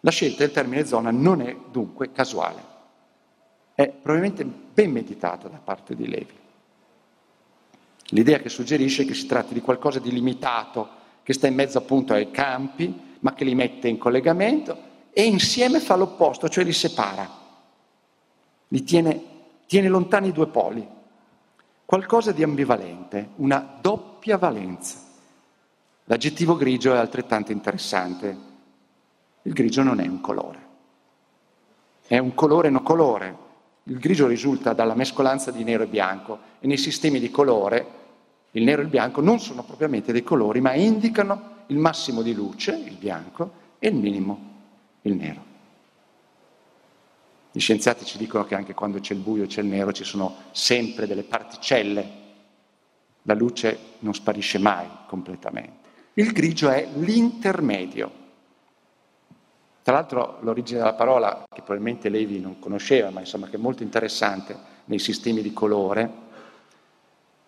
La 0.00 0.10
scelta 0.10 0.38
del 0.38 0.50
termine 0.50 0.84
zona 0.84 1.12
non 1.12 1.42
è 1.42 1.56
dunque 1.70 2.10
casuale, 2.10 2.60
è 3.76 3.86
probabilmente 3.86 4.44
ben 4.44 4.90
meditata 4.90 5.46
da 5.46 5.60
parte 5.62 5.94
di 5.94 6.08
Levi. 6.08 6.36
L'idea 8.06 8.40
che 8.40 8.48
suggerisce 8.48 9.04
che 9.04 9.14
si 9.14 9.26
tratti 9.26 9.54
di 9.54 9.60
qualcosa 9.60 10.00
di 10.00 10.10
limitato, 10.10 10.88
che 11.22 11.32
sta 11.32 11.46
in 11.46 11.54
mezzo 11.54 11.78
appunto 11.78 12.12
ai 12.12 12.32
campi, 12.32 13.18
ma 13.20 13.34
che 13.34 13.44
li 13.44 13.54
mette 13.54 13.86
in 13.86 13.98
collegamento 13.98 14.76
e 15.12 15.22
insieme 15.22 15.78
fa 15.78 15.94
l'opposto, 15.94 16.48
cioè 16.48 16.64
li 16.64 16.72
separa, 16.72 17.30
li 18.66 18.82
tiene, 18.82 19.22
tiene 19.66 19.86
lontani 19.86 20.26
i 20.26 20.32
due 20.32 20.48
poli. 20.48 20.94
Qualcosa 21.86 22.32
di 22.32 22.42
ambivalente, 22.42 23.28
una 23.36 23.78
doppia 23.80 24.36
valenza. 24.36 24.98
L'aggettivo 26.06 26.56
grigio 26.56 26.92
è 26.92 26.96
altrettanto 26.96 27.52
interessante. 27.52 28.36
Il 29.42 29.52
grigio 29.52 29.84
non 29.84 30.00
è 30.00 30.06
un 30.08 30.20
colore, 30.20 30.58
è 32.08 32.18
un 32.18 32.34
colore 32.34 32.70
no 32.70 32.82
colore. 32.82 33.44
Il 33.84 34.00
grigio 34.00 34.26
risulta 34.26 34.72
dalla 34.72 34.96
mescolanza 34.96 35.52
di 35.52 35.62
nero 35.62 35.84
e 35.84 35.86
bianco 35.86 36.40
e 36.58 36.66
nei 36.66 36.76
sistemi 36.76 37.20
di 37.20 37.30
colore 37.30 37.86
il 38.50 38.64
nero 38.64 38.80
e 38.80 38.84
il 38.84 38.90
bianco 38.90 39.20
non 39.20 39.38
sono 39.38 39.62
propriamente 39.62 40.10
dei 40.10 40.24
colori, 40.24 40.60
ma 40.60 40.74
indicano 40.74 41.54
il 41.66 41.76
massimo 41.76 42.22
di 42.22 42.34
luce, 42.34 42.72
il 42.72 42.96
bianco, 42.96 43.52
e 43.78 43.88
il 43.88 43.94
minimo, 43.94 44.54
il 45.02 45.14
nero. 45.14 45.54
Gli 47.56 47.60
scienziati 47.60 48.04
ci 48.04 48.18
dicono 48.18 48.44
che 48.44 48.54
anche 48.54 48.74
quando 48.74 49.00
c'è 49.00 49.14
il 49.14 49.20
buio 49.20 49.44
e 49.44 49.46
c'è 49.46 49.62
il 49.62 49.68
nero 49.68 49.90
ci 49.90 50.04
sono 50.04 50.42
sempre 50.50 51.06
delle 51.06 51.22
particelle, 51.22 52.10
la 53.22 53.32
luce 53.32 53.78
non 54.00 54.12
sparisce 54.12 54.58
mai 54.58 54.86
completamente. 55.06 55.88
Il 56.12 56.32
grigio 56.32 56.68
è 56.68 56.86
l'intermedio. 56.96 58.10
Tra 59.82 59.94
l'altro 59.94 60.36
l'origine 60.42 60.80
della 60.80 60.92
parola, 60.92 61.44
che 61.48 61.62
probabilmente 61.62 62.10
Levi 62.10 62.40
non 62.40 62.58
conosceva, 62.58 63.08
ma 63.08 63.20
insomma 63.20 63.48
che 63.48 63.56
è 63.56 63.58
molto 63.58 63.82
interessante 63.82 64.54
nei 64.84 64.98
sistemi 64.98 65.40
di 65.40 65.54
colore, 65.54 66.12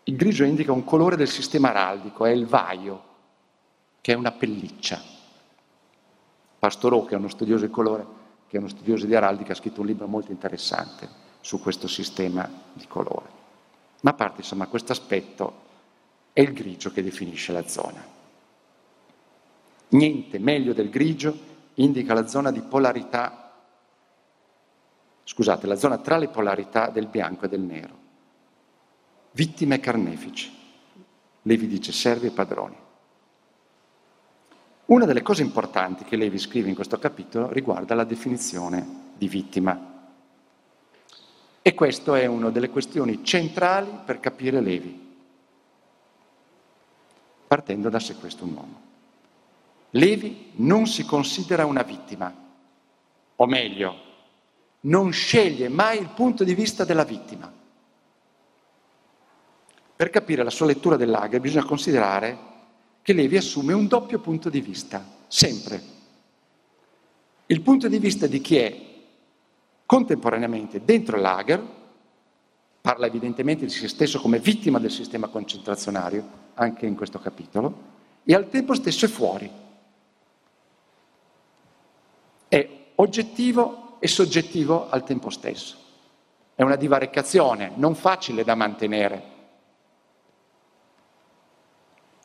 il 0.05 0.17
grigio 0.17 0.45
indica 0.45 0.73
un 0.73 0.85
colore 0.85 1.17
del 1.17 1.29
sistema 1.29 1.69
araldico, 1.69 2.25
è 2.25 2.31
il 2.31 2.47
vaio, 2.47 3.03
che 4.01 4.15
è 4.15 4.17
una 4.17 4.33
pelliccia. 4.33 4.99
Pastorò, 6.59 7.05
che 7.05 7.15
è 7.15 7.19
uno 7.19 7.29
studioso 7.29 7.67
di 7.67 7.71
colore, 7.71 8.17
che 8.49 8.57
è 8.57 8.59
uno 8.59 8.69
studioso 8.69 9.07
di 9.07 9.15
araldica, 9.15 9.53
ha 9.53 9.57
scritto 9.57 9.81
un 9.81 9.87
libro 9.87 10.07
molto 10.07 10.33
interessante 10.33 11.09
su 11.41 11.61
questo 11.61 11.87
sistema 11.87 12.49
di 12.73 12.87
colore. 12.87 13.37
Ma 14.01 14.11
a 14.11 14.15
parte 14.15 14.41
insomma 14.41 14.67
questo 14.67 14.93
aspetto, 14.93 15.67
è 16.33 16.41
il 16.41 16.53
grigio 16.53 16.91
che 16.91 17.03
definisce 17.03 17.53
la 17.53 17.67
zona. 17.67 18.05
Niente 19.91 20.39
meglio 20.39 20.73
del 20.73 20.89
grigio 20.89 21.37
indica 21.75 22.15
la 22.15 22.27
zona 22.27 22.51
di 22.51 22.61
polarità, 22.61 23.53
scusate, 25.25 25.67
la 25.67 25.77
zona 25.77 25.99
tra 25.99 26.17
le 26.17 26.29
polarità 26.29 26.91
del 26.91 27.07
bianco 27.07 27.45
e 27.45 27.49
del 27.49 27.61
nero. 27.61 27.97
Vittime 29.33 29.79
carnefici. 29.81 30.57
Levi 31.43 31.67
dice 31.67 31.93
servi 31.93 32.29
e 32.29 32.31
padroni. 32.31 32.77
Una 34.89 35.05
delle 35.05 35.21
cose 35.21 35.43
importanti 35.43 36.05
che 36.05 36.17
Levi 36.17 36.39
scrive 36.39 36.71
in 36.71 36.75
questo 36.75 36.99
capitolo 36.99 37.53
riguarda 37.53 37.95
la 37.95 38.05
definizione 38.05 39.13
di 39.19 39.29
vittima. 39.29 39.97
E 41.61 41.75
questa 41.75 42.19
è 42.19 42.25
una 42.25 42.49
delle 42.49 42.71
questioni 42.71 43.23
centrali 43.23 43.91
per 44.03 44.19
capire 44.19 44.63
Levi, 44.63 45.17
partendo 47.47 47.91
da 47.91 48.01
se 48.01 48.15
questo 48.15 48.45
un 48.45 48.55
uomo. 48.55 48.81
Levi 49.91 50.53
non 50.55 50.87
si 50.87 51.05
considera 51.05 51.67
una 51.67 51.83
vittima, 51.83 52.35
o 53.37 53.47
meglio, 53.47 53.95
non 54.81 55.13
sceglie 55.13 55.69
mai 55.69 55.99
il 55.99 56.09
punto 56.15 56.45
di 56.45 56.55
vista 56.55 56.85
della 56.85 57.05
vittima. 57.05 57.53
Per 59.97 60.09
capire 60.09 60.43
la 60.43 60.51
sua 60.51 60.65
lettura 60.65 60.97
dell'Aga 60.97 61.39
bisogna 61.41 61.67
considerare 61.67 62.48
che 63.09 63.15
Levi 63.15 63.39
assume 63.39 63.73
un 63.73 63.87
doppio 63.87 64.19
punto 64.19 64.51
di 64.51 64.61
vista, 64.61 65.03
sempre. 65.29 65.83
Il 67.47 67.63
punto 67.63 67.89
di 67.89 67.99
vista 67.99 68.27
di 68.27 68.43
chi 68.43 68.57
è 68.59 68.79
contemporaneamente 69.87 70.85
dentro 70.85 71.17
l'Ager, 71.17 71.59
parla 72.83 73.07
evidentemente 73.07 73.65
di 73.65 73.71
se 73.71 73.89
stesso 73.89 74.21
come 74.21 74.39
vittima 74.39 74.79
del 74.79 74.91
sistema 74.91 75.29
concentrazionario, 75.29 76.23
anche 76.53 76.85
in 76.85 76.97
questo 76.97 77.19
capitolo, 77.19 77.83
e 78.25 78.35
al 78.35 78.51
tempo 78.51 78.75
stesso 78.75 79.07
è 79.07 79.09
fuori, 79.09 79.51
è 82.47 82.69
oggettivo 82.97 83.97
e 84.01 84.07
soggettivo 84.07 84.91
al 84.91 85.05
tempo 85.05 85.31
stesso. 85.31 85.77
È 86.55 86.63
una 86.63 86.77
divaricazione 86.77 87.73
non 87.77 87.95
facile 87.95 88.45
da 88.45 88.55
mantenere. 88.55 89.23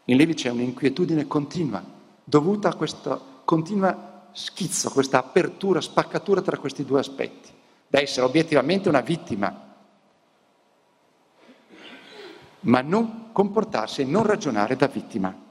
In 0.06 0.18
Levi 0.18 0.34
c'è 0.34 0.50
un'inquietudine 0.50 1.28
continua, 1.28 1.84
dovuta 2.24 2.70
a 2.70 2.76
questo 2.76 3.42
continuo 3.46 4.12
schizzo, 4.34 4.90
questa 4.90 5.20
apertura, 5.20 5.80
spaccatura 5.80 6.42
tra 6.42 6.58
questi 6.58 6.84
due 6.84 7.00
aspetti, 7.00 7.50
da 7.88 8.02
essere 8.02 8.26
obiettivamente 8.26 8.90
una 8.90 9.02
vittima, 9.02 9.72
ma 12.62 12.82
non 12.82 13.32
comportarsi 13.32 14.02
e 14.02 14.06
non 14.06 14.24
ragionare 14.24 14.76
da 14.76 14.88
vittima. 14.88 15.42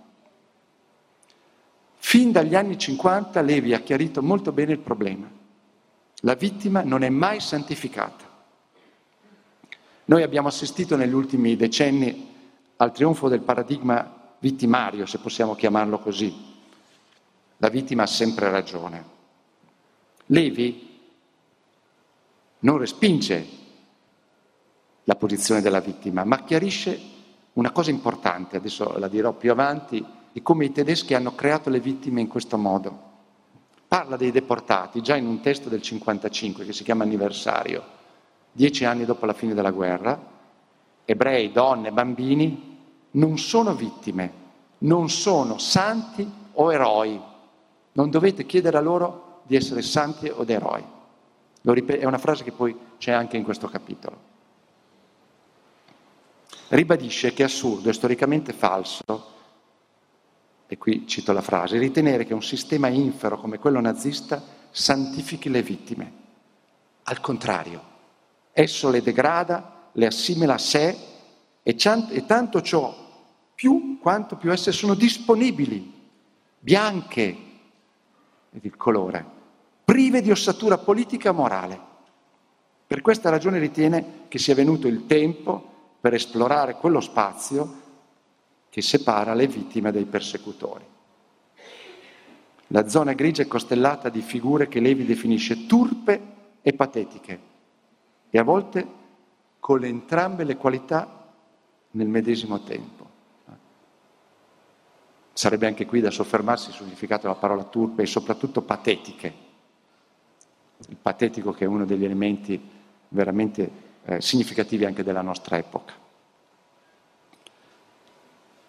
Fin 1.95 2.33
dagli 2.33 2.55
anni 2.55 2.77
50 2.77 3.41
Levi 3.41 3.73
ha 3.73 3.81
chiarito 3.81 4.23
molto 4.23 4.53
bene 4.53 4.73
il 4.73 4.81
problema. 4.81 5.31
La 6.25 6.35
vittima 6.35 6.83
non 6.83 7.03
è 7.03 7.09
mai 7.09 7.41
santificata. 7.41 8.31
Noi 10.05 10.23
abbiamo 10.23 10.49
assistito 10.49 10.97
negli 10.97 11.15
ultimi 11.15 11.57
decenni 11.57 12.29
al 12.77 12.93
trionfo 12.93 13.29
del 13.29 13.41
paradigma 13.41 14.21
vittimario, 14.43 15.07
se 15.07 15.19
possiamo 15.19 15.55
chiamarlo 15.55 16.01
così. 16.01 16.35
La 17.59 17.69
vittima 17.69 18.03
ha 18.03 18.09
sempre 18.09 18.51
ragione. 18.51 19.05
Levi 20.27 20.99
non 22.61 22.77
respinge 22.77 23.47
la 25.05 25.15
posizione 25.15 25.61
della 25.61 25.79
vittima, 25.79 26.25
ma 26.25 26.43
chiarisce 26.43 27.01
una 27.53 27.71
cosa 27.71 27.91
importante, 27.91 28.57
adesso 28.57 28.99
la 28.99 29.07
dirò 29.07 29.33
più 29.33 29.53
avanti, 29.53 30.05
di 30.33 30.43
come 30.43 30.65
i 30.65 30.73
tedeschi 30.73 31.15
hanno 31.15 31.37
creato 31.37 31.71
le 31.71 31.79
vittime 31.79 32.21
in 32.21 32.27
questo 32.27 32.59
modo. 32.59 33.11
Parla 33.87 34.17
dei 34.17 34.33
deportati 34.33 35.03
già 35.03 35.15
in 35.15 35.27
un 35.27 35.41
testo 35.41 35.69
del 35.69 35.83
55 35.83 36.65
che 36.65 36.73
si 36.73 36.83
chiama 36.83 37.05
Anniversario, 37.05 37.85
dieci 38.51 38.85
anni 38.85 39.05
dopo 39.05 39.25
la 39.25 39.35
fine 39.35 39.55
della 39.55 39.71
guerra, 39.71 40.21
ebrei, 41.05 41.53
donne, 41.53 41.93
bambini 41.93 42.72
non 43.13 43.39
sono 43.39 43.75
vittime, 43.75 44.33
non 44.79 45.09
sono 45.09 45.59
santi 45.59 46.31
o 46.53 46.73
eroi. 46.73 47.21
Non 47.93 48.11
dovete 48.11 48.47
chiedere 48.47 48.77
a 48.77 48.81
loro 48.81 49.41
di 49.45 49.57
essere 49.57 49.83
santi 49.83 50.29
o 50.29 50.45
eroi. 50.47 50.85
È 51.63 52.05
una 52.05 52.19
frase 52.19 52.45
che 52.45 52.53
poi 52.53 52.77
c'è 52.99 53.13
anche 53.13 53.37
in 53.37 53.45
questo 53.45 53.69
capitolo. 53.69 54.31
Ribadisce 56.69 57.33
che 57.35 57.43
è 57.43 57.47
assurdo 57.47 57.91
e 57.91 57.93
storicamente 57.93 58.53
falso, 58.53 59.31
e 60.67 60.79
qui 60.79 61.07
cito 61.07 61.33
la 61.33 61.43
frase, 61.43 61.77
ritenere 61.77 62.25
che 62.25 62.33
un 62.33 62.43
sistema 62.43 62.89
infero 62.89 63.39
come 63.39 63.59
quello 63.59 63.79
nazista 63.79 64.43
santifichi 64.71 65.51
le 65.51 65.63
vittime. 65.63 66.13
Al 67.03 67.21
contrario, 67.21 67.83
esso 68.53 68.89
le 68.89 69.03
degrada, 69.03 69.91
le 69.93 70.07
assimila 70.07 70.55
a 70.55 70.59
sé 70.59 70.97
e, 71.63 71.77
e 71.77 72.25
tanto 72.25 72.63
ciò 72.63 73.02
più 73.63 73.99
quanto 74.01 74.35
più 74.35 74.51
esse 74.51 74.73
sono 74.73 74.95
disponibili, 74.95 75.93
bianche, 76.59 77.37
ed 78.51 78.65
il 78.65 78.77
colore, 78.77 79.25
prive 79.85 80.21
di 80.21 80.33
ossatura 80.33 80.79
politica 80.79 81.29
e 81.29 81.33
morale. 81.33 81.81
Per 82.89 83.01
questa 83.03 83.31
ragione 83.31 83.61
ritiene 83.61 84.25
che 84.27 84.39
sia 84.39 84.57
venuto 84.57 84.89
il 84.89 85.07
tempo 85.07 85.95
per 86.01 86.13
esplorare 86.13 86.75
quello 86.75 86.99
spazio 86.99 87.81
che 88.69 88.83
separa 88.83 89.33
le 89.33 89.47
vittime 89.47 89.93
dai 89.93 90.07
persecutori. 90.07 90.85
La 92.67 92.89
zona 92.89 93.13
grigia 93.13 93.43
è 93.43 93.47
costellata 93.47 94.09
di 94.09 94.23
figure 94.23 94.67
che 94.67 94.81
Levi 94.81 95.05
definisce 95.05 95.67
turpe 95.67 96.21
e 96.63 96.73
patetiche 96.73 97.41
e 98.29 98.39
a 98.41 98.43
volte 98.43 98.85
con 99.61 99.85
entrambe 99.85 100.43
le 100.43 100.57
qualità 100.57 101.31
nel 101.93 102.09
medesimo 102.09 102.61
tempo. 102.65 103.02
Sarebbe 105.35 105.67
anche 105.67 105.87
qui 105.87 106.01
da 106.01 106.11
soffermarsi 106.11 106.71
sul 106.73 106.85
significato 106.85 107.23
della 107.23 107.39
parola 107.39 107.65
turpe 107.65 108.03
e 108.03 108.07
soprattutto 108.07 108.61
patetiche. 108.61 109.51
Il 110.89 110.97
patetico 111.01 111.53
che 111.53 111.65
è 111.65 111.69
uno 111.69 111.87
degli 111.87 112.05
elementi 112.05 112.61
veramente 113.09 113.71
eh, 114.05 114.21
significativi 114.21 114.85
anche 114.85 115.03
della 115.03 115.23
nostra 115.23 115.57
epoca. 115.57 115.95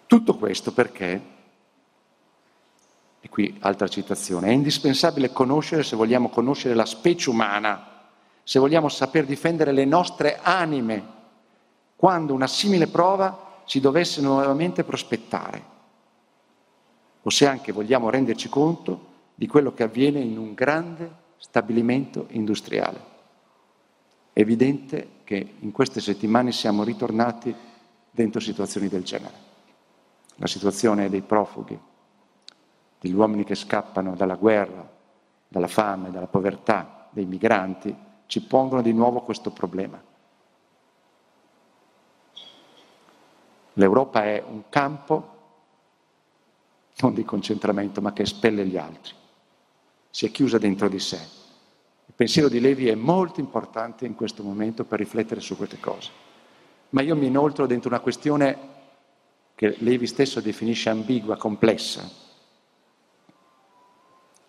Tutto 0.06 0.36
questo 0.36 0.72
perché, 0.72 1.22
e 3.20 3.28
qui 3.28 3.58
altra 3.60 3.88
citazione, 3.88 4.48
è 4.48 4.52
indispensabile 4.52 5.32
conoscere 5.32 5.82
se 5.82 5.96
vogliamo 5.96 6.30
conoscere 6.30 6.74
la 6.74 6.86
specie 6.86 7.28
umana, 7.28 8.06
se 8.42 8.58
vogliamo 8.58 8.88
saper 8.88 9.26
difendere 9.26 9.72
le 9.72 9.84
nostre 9.84 10.38
anime, 10.40 11.12
quando 11.96 12.32
una 12.32 12.46
simile 12.46 12.86
prova 12.86 13.62
si 13.64 13.80
dovesse 13.80 14.20
nuovamente 14.20 14.84
prospettare 14.84 15.72
o 17.26 17.30
se 17.30 17.46
anche 17.46 17.72
vogliamo 17.72 18.10
renderci 18.10 18.48
conto 18.48 19.12
di 19.34 19.46
quello 19.46 19.72
che 19.72 19.82
avviene 19.82 20.20
in 20.20 20.38
un 20.38 20.52
grande 20.54 21.22
stabilimento 21.38 22.26
industriale. 22.30 23.12
È 24.32 24.40
evidente 24.40 25.20
che 25.24 25.54
in 25.60 25.72
queste 25.72 26.00
settimane 26.00 26.52
siamo 26.52 26.84
ritornati 26.84 27.54
dentro 28.10 28.40
situazioni 28.40 28.88
del 28.88 29.02
genere. 29.02 29.52
La 30.36 30.46
situazione 30.46 31.08
dei 31.08 31.22
profughi, 31.22 31.78
degli 33.00 33.14
uomini 33.14 33.44
che 33.44 33.54
scappano 33.54 34.14
dalla 34.14 34.36
guerra, 34.36 34.88
dalla 35.48 35.68
fame, 35.68 36.10
dalla 36.10 36.26
povertà, 36.26 37.08
dei 37.10 37.24
migranti, 37.24 37.94
ci 38.26 38.42
pongono 38.42 38.82
di 38.82 38.92
nuovo 38.92 39.22
questo 39.22 39.50
problema. 39.50 40.02
L'Europa 43.74 44.24
è 44.24 44.42
un 44.46 44.64
campo 44.68 45.33
non 47.00 47.14
di 47.14 47.24
concentramento, 47.24 48.00
ma 48.00 48.12
che 48.12 48.22
espelle 48.22 48.66
gli 48.66 48.76
altri. 48.76 49.12
Si 50.10 50.26
è 50.26 50.30
chiusa 50.30 50.58
dentro 50.58 50.88
di 50.88 51.00
sé. 51.00 51.18
Il 52.06 52.14
pensiero 52.14 52.48
di 52.48 52.60
Levi 52.60 52.88
è 52.88 52.94
molto 52.94 53.40
importante 53.40 54.06
in 54.06 54.14
questo 54.14 54.42
momento 54.42 54.84
per 54.84 54.98
riflettere 54.98 55.40
su 55.40 55.56
queste 55.56 55.80
cose. 55.80 56.10
Ma 56.90 57.02
io 57.02 57.16
mi 57.16 57.26
inoltro 57.26 57.66
dentro 57.66 57.88
una 57.88 58.00
questione 58.00 58.72
che 59.54 59.76
Levi 59.78 60.06
stesso 60.06 60.40
definisce 60.40 60.90
ambigua, 60.90 61.36
complessa. 61.36 62.08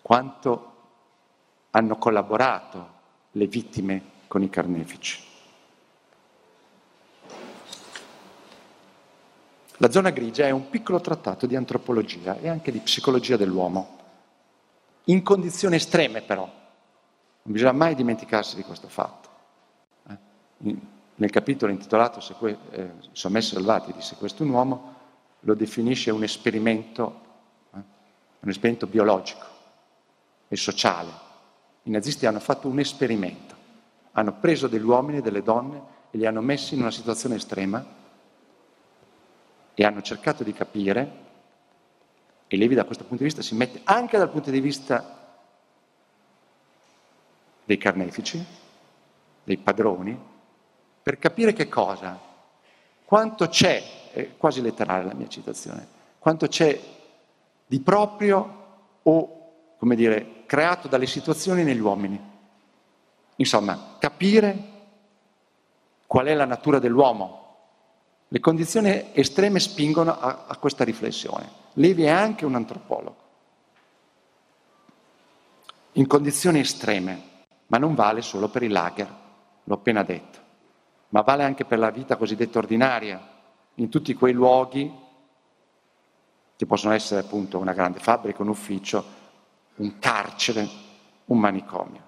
Quanto 0.02 0.74
hanno 1.72 1.98
collaborato 1.98 2.94
le 3.32 3.48
vittime 3.48 4.02
con 4.28 4.44
i 4.44 4.50
carnefici? 4.50 5.34
La 9.78 9.92
zona 9.92 10.12
grigia 10.12 10.46
è 10.46 10.52
un 10.52 10.70
piccolo 10.70 11.02
trattato 11.02 11.46
di 11.46 11.56
antropologia 11.56 12.38
e 12.40 12.48
anche 12.48 12.72
di 12.72 12.80
psicologia 12.80 13.36
dell'uomo, 13.36 13.98
in 15.06 15.22
condizioni 15.22 15.76
estreme 15.76 16.22
però. 16.22 16.44
Non 16.44 17.54
bisogna 17.54 17.74
mai 17.74 17.94
dimenticarsi 17.94 18.56
di 18.56 18.64
questo 18.64 18.88
fatto. 18.88 19.30
Eh? 20.08 20.94
nel 21.18 21.30
capitolo 21.30 21.72
intitolato 21.72 22.20
Seque- 22.20 22.58
eh, 22.72 22.92
Sommessi 23.12 23.54
salvati 23.54 23.94
di 23.94 24.02
è 24.02 24.44
un 24.44 24.50
uomo, 24.50 24.94
lo 25.42 25.54
definisce 25.54 26.12
un 26.12 26.24
esperimento, 26.24 27.22
eh? 27.74 27.84
un 28.40 28.50
esperimento 28.50 28.88
biologico 28.88 29.46
e 30.48 30.56
sociale. 30.56 31.24
I 31.84 31.90
nazisti 31.92 32.26
hanno 32.26 32.40
fatto 32.40 32.68
un 32.68 32.80
esperimento, 32.80 33.56
hanno 34.14 34.34
preso 34.40 34.68
degli 34.68 34.84
uomini 34.84 35.18
e 35.18 35.22
delle 35.22 35.44
donne 35.44 35.82
e 36.12 36.18
li 36.18 36.26
hanno 36.26 36.42
messi 36.42 36.74
in 36.74 36.82
una 36.82 36.92
situazione 36.92 37.36
estrema 37.36 38.04
e 39.76 39.84
hanno 39.84 40.02
cercato 40.02 40.44
di 40.44 40.54
capire, 40.54 41.24
e 42.48 42.58
Levi 42.58 42.74
da 42.74 42.86
questo 42.86 43.04
punto 43.04 43.24
di 43.24 43.30
vista 43.30 43.42
si 43.42 43.56
mette 43.56 43.82
anche 43.84 44.18
dal 44.18 44.30
punto 44.30 44.50
di 44.50 44.60
vista 44.60 45.38
dei 47.66 47.78
carnefici, 47.78 48.44
dei 49.44 49.58
padroni, 49.58 50.18
per 51.04 51.20
capire 51.20 51.54
che 51.54 51.68
cosa, 51.68 52.20
quanto 53.04 53.48
c'è, 53.48 53.84
è 54.12 54.38
quasi 54.38 54.62
letterale 54.62 55.04
la 55.04 55.14
mia 55.14 55.28
citazione, 55.28 55.88
quanto 56.18 56.48
c'è 56.48 56.80
di 57.68 57.80
proprio 57.80 58.64
o, 59.04 59.52
come 59.78 59.96
dire, 59.96 60.44
creato 60.46 60.88
dalle 60.88 61.06
situazioni 61.06 61.64
negli 61.64 61.80
uomini. 61.80 62.34
Insomma, 63.38 63.98
capire 64.00 64.74
qual 66.08 66.28
è 66.28 66.34
la 66.34 66.46
natura 66.46 66.80
dell'uomo, 66.80 67.45
le 68.36 68.42
condizioni 68.42 69.14
estreme 69.14 69.62
spingono 69.62 70.20
a, 70.20 70.44
a 70.48 70.58
questa 70.58 70.84
riflessione. 70.84 71.50
Levi 71.76 72.04
è 72.04 72.10
anche 72.10 72.44
un 72.44 72.56
antropologo. 72.56 73.16
In 75.94 76.06
condizioni 76.06 76.60
estreme, 76.60 77.46
ma 77.68 77.78
non 77.78 77.96
vale 77.96 78.22
solo 78.22 78.50
per 78.50 78.64
i 78.64 78.68
lager, 78.68 79.10
l'ho 79.64 79.74
appena 79.74 80.04
detto, 80.04 80.40
ma 81.10 81.22
vale 81.22 81.46
anche 81.46 81.64
per 81.64 81.80
la 81.80 81.92
vita 81.92 82.18
cosiddetta 82.18 82.58
ordinaria, 82.58 83.26
in 83.76 83.88
tutti 83.88 84.14
quei 84.16 84.34
luoghi 84.34 84.94
che 86.58 86.66
possono 86.66 86.94
essere 86.94 87.22
appunto 87.22 87.58
una 87.58 87.72
grande 87.72 88.00
fabbrica, 88.00 88.42
un 88.42 88.50
ufficio, 88.50 89.06
un 89.76 89.98
carcere, 89.98 90.68
un 91.28 91.40
manicomio. 91.40 92.02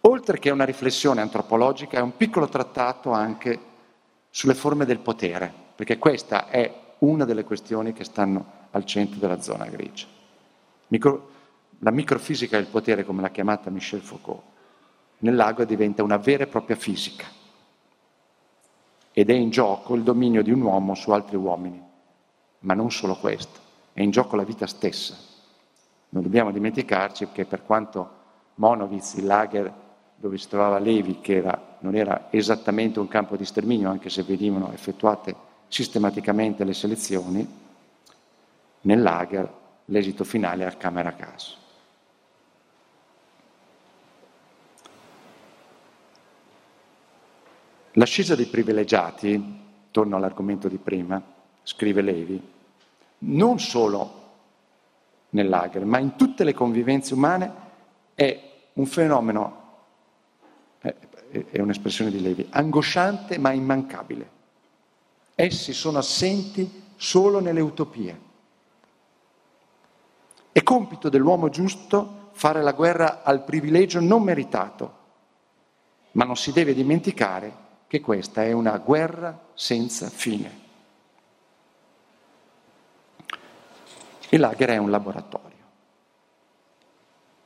Oltre 0.00 0.38
che 0.38 0.48
una 0.48 0.64
riflessione 0.64 1.20
antropologica, 1.20 1.98
è 1.98 2.00
un 2.00 2.16
piccolo 2.16 2.48
trattato 2.48 3.10
anche 3.10 3.71
sulle 4.34 4.54
forme 4.54 4.86
del 4.86 4.98
potere, 4.98 5.52
perché 5.76 5.98
questa 5.98 6.48
è 6.48 6.94
una 7.00 7.26
delle 7.26 7.44
questioni 7.44 7.92
che 7.92 8.02
stanno 8.02 8.60
al 8.70 8.86
centro 8.86 9.20
della 9.20 9.42
zona 9.42 9.66
grigia. 9.66 10.06
Micro, 10.88 11.30
la 11.80 11.90
microfisica 11.90 12.56
del 12.56 12.66
potere, 12.66 13.04
come 13.04 13.20
l'ha 13.20 13.28
chiamata 13.28 13.68
Michel 13.68 14.00
Foucault, 14.00 14.42
nel 15.18 15.34
lago 15.34 15.64
diventa 15.64 16.02
una 16.02 16.16
vera 16.16 16.44
e 16.44 16.46
propria 16.46 16.76
fisica 16.76 17.26
ed 19.12 19.28
è 19.28 19.34
in 19.34 19.50
gioco 19.50 19.94
il 19.94 20.02
dominio 20.02 20.42
di 20.42 20.50
un 20.50 20.62
uomo 20.62 20.94
su 20.94 21.10
altri 21.10 21.36
uomini, 21.36 21.80
ma 22.60 22.72
non 22.72 22.90
solo 22.90 23.16
questo, 23.16 23.60
è 23.92 24.00
in 24.00 24.10
gioco 24.10 24.34
la 24.34 24.44
vita 24.44 24.66
stessa. 24.66 25.14
Non 26.08 26.22
dobbiamo 26.22 26.50
dimenticarci 26.50 27.28
che 27.32 27.44
per 27.44 27.64
quanto 27.64 28.20
Monowitz, 28.54 29.14
il 29.14 29.26
lager 29.26 29.72
dove 30.22 30.38
si 30.38 30.46
trovava 30.46 30.78
Levi, 30.78 31.18
che 31.20 31.38
era, 31.38 31.78
non 31.80 31.96
era 31.96 32.28
esattamente 32.30 33.00
un 33.00 33.08
campo 33.08 33.36
di 33.36 33.44
sterminio, 33.44 33.90
anche 33.90 34.08
se 34.08 34.22
venivano 34.22 34.70
effettuate 34.70 35.34
sistematicamente 35.66 36.62
le 36.62 36.74
selezioni, 36.74 37.44
nel 38.82 39.02
lager 39.02 39.52
l'esito 39.86 40.22
finale 40.22 40.62
era 40.62 40.76
camera 40.76 41.08
a 41.08 41.12
caso. 41.14 41.56
L'ascesa 47.94 48.36
dei 48.36 48.46
privilegiati, 48.46 49.60
torno 49.90 50.14
all'argomento 50.14 50.68
di 50.68 50.78
prima, 50.78 51.20
scrive 51.64 52.00
Levi, 52.00 52.40
non 53.18 53.58
solo 53.58 54.20
nel 55.30 55.48
lager, 55.48 55.84
ma 55.84 55.98
in 55.98 56.14
tutte 56.14 56.44
le 56.44 56.54
convivenze 56.54 57.12
umane 57.12 57.52
è 58.14 58.50
un 58.74 58.86
fenomeno, 58.86 59.61
è 61.32 61.60
un'espressione 61.60 62.10
di 62.10 62.20
Levi, 62.20 62.46
angosciante 62.50 63.38
ma 63.38 63.52
immancabile. 63.52 64.30
Essi 65.34 65.72
sono 65.72 65.98
assenti 65.98 66.82
solo 66.96 67.40
nelle 67.40 67.60
utopie. 67.60 68.20
È 70.52 70.62
compito 70.62 71.08
dell'uomo 71.08 71.48
giusto 71.48 72.28
fare 72.32 72.62
la 72.62 72.72
guerra 72.72 73.22
al 73.22 73.42
privilegio 73.44 74.00
non 74.00 74.22
meritato, 74.22 74.98
ma 76.12 76.24
non 76.24 76.36
si 76.36 76.52
deve 76.52 76.74
dimenticare 76.74 77.60
che 77.86 78.00
questa 78.00 78.44
è 78.44 78.52
una 78.52 78.76
guerra 78.76 79.48
senza 79.54 80.10
fine. 80.10 80.60
Il 84.28 84.40
lager 84.40 84.70
è 84.70 84.76
un 84.76 84.90
laboratorio. 84.90 85.50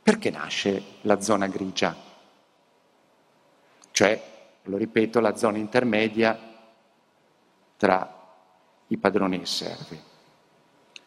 Perché 0.03 0.31
nasce 0.31 0.83
la 1.03 1.21
zona 1.21 1.47
grigia? 1.49 2.06
Cioè, 3.97 4.23
lo 4.65 4.77
ripeto, 4.77 5.21
la 5.21 5.37
zona 5.37 5.57
intermedia 5.57 6.39
tra 7.79 8.27
i 8.89 8.99
padroni 8.99 9.39
e 9.39 9.41
i 9.41 9.47
servi. 9.47 9.99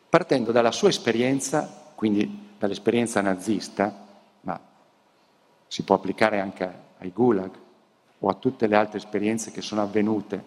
Partendo 0.09 0.51
dalla 0.51 0.71
sua 0.71 0.89
esperienza 0.89 1.91
quindi 1.93 2.55
dall'esperienza 2.57 3.21
nazista, 3.21 3.93
ma 4.41 4.59
si 5.67 5.83
può 5.83 5.97
applicare 5.97 6.39
anche 6.39 6.73
ai 6.97 7.11
gulag 7.11 7.51
o 8.17 8.27
a 8.27 8.33
tutte 8.33 8.65
le 8.65 8.75
altre 8.75 8.97
esperienze 8.97 9.51
che 9.51 9.61
sono 9.61 9.83
avvenute 9.83 10.43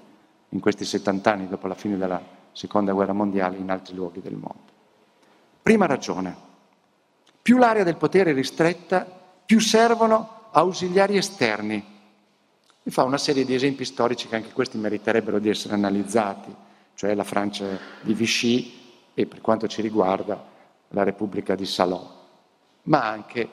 in 0.48 0.58
questi 0.58 0.84
70 0.84 1.30
anni 1.30 1.48
dopo 1.48 1.68
la 1.68 1.76
fine 1.76 1.96
della 1.96 2.20
seconda 2.50 2.92
guerra 2.92 3.12
mondiale 3.12 3.56
in 3.56 3.70
altri 3.70 3.94
luoghi 3.94 4.20
del 4.20 4.34
mondo. 4.34 4.72
Prima 5.62 5.86
ragione, 5.86 6.34
più 7.40 7.56
l'area 7.56 7.84
del 7.84 7.94
potere 7.94 8.32
è 8.32 8.34
ristretta, 8.34 9.06
più 9.46 9.60
servono 9.60 10.48
ausiliari 10.50 11.16
esterni. 11.16 11.91
E 12.84 12.90
fa 12.90 13.04
una 13.04 13.18
serie 13.18 13.44
di 13.44 13.54
esempi 13.54 13.84
storici 13.84 14.26
che 14.26 14.36
anche 14.36 14.52
questi 14.52 14.76
meriterebbero 14.76 15.38
di 15.38 15.48
essere 15.48 15.74
analizzati, 15.74 16.54
cioè 16.94 17.14
la 17.14 17.24
Francia 17.24 17.78
di 18.00 18.12
Vichy 18.12 18.80
e 19.14 19.26
per 19.26 19.40
quanto 19.40 19.68
ci 19.68 19.82
riguarda 19.82 20.44
la 20.88 21.02
Repubblica 21.02 21.54
di 21.54 21.64
Salò, 21.64 22.04
ma 22.84 23.08
anche 23.08 23.48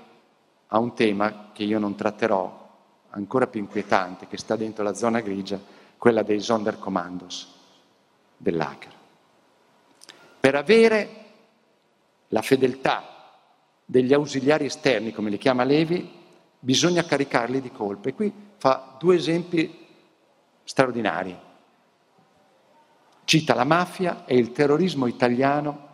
a 0.67 0.79
un 0.79 0.93
tema 0.93 1.49
che 1.53 1.63
io 1.63 1.79
non 1.79 1.95
tratterò, 1.95 2.67
ancora 3.11 3.47
più 3.47 3.59
inquietante, 3.59 4.27
che 4.27 4.37
sta 4.37 4.55
dentro 4.55 4.83
la 4.83 4.93
zona 4.93 5.19
grigia, 5.21 5.59
quella 5.97 6.23
dei 6.23 6.39
Sonderkommandos 6.39 7.55
dell'Aker. 8.37 8.91
Per 10.39 10.55
avere 10.55 11.09
la 12.29 12.41
fedeltà 12.41 13.03
degli 13.85 14.13
ausiliari 14.13 14.65
esterni, 14.65 15.11
come 15.11 15.29
li 15.29 15.37
chiama 15.37 15.63
Levi, 15.63 16.18
bisogna 16.59 17.03
caricarli 17.03 17.61
di 17.61 17.71
colpe. 17.71 18.13
Qui 18.13 18.31
fa 18.57 18.95
due 18.99 19.15
esempi 19.15 19.87
straordinari. 20.63 21.37
Cita 23.23 23.53
la 23.53 23.63
mafia 23.63 24.25
e 24.25 24.35
il 24.35 24.51
terrorismo 24.51 25.07
italiano 25.07 25.87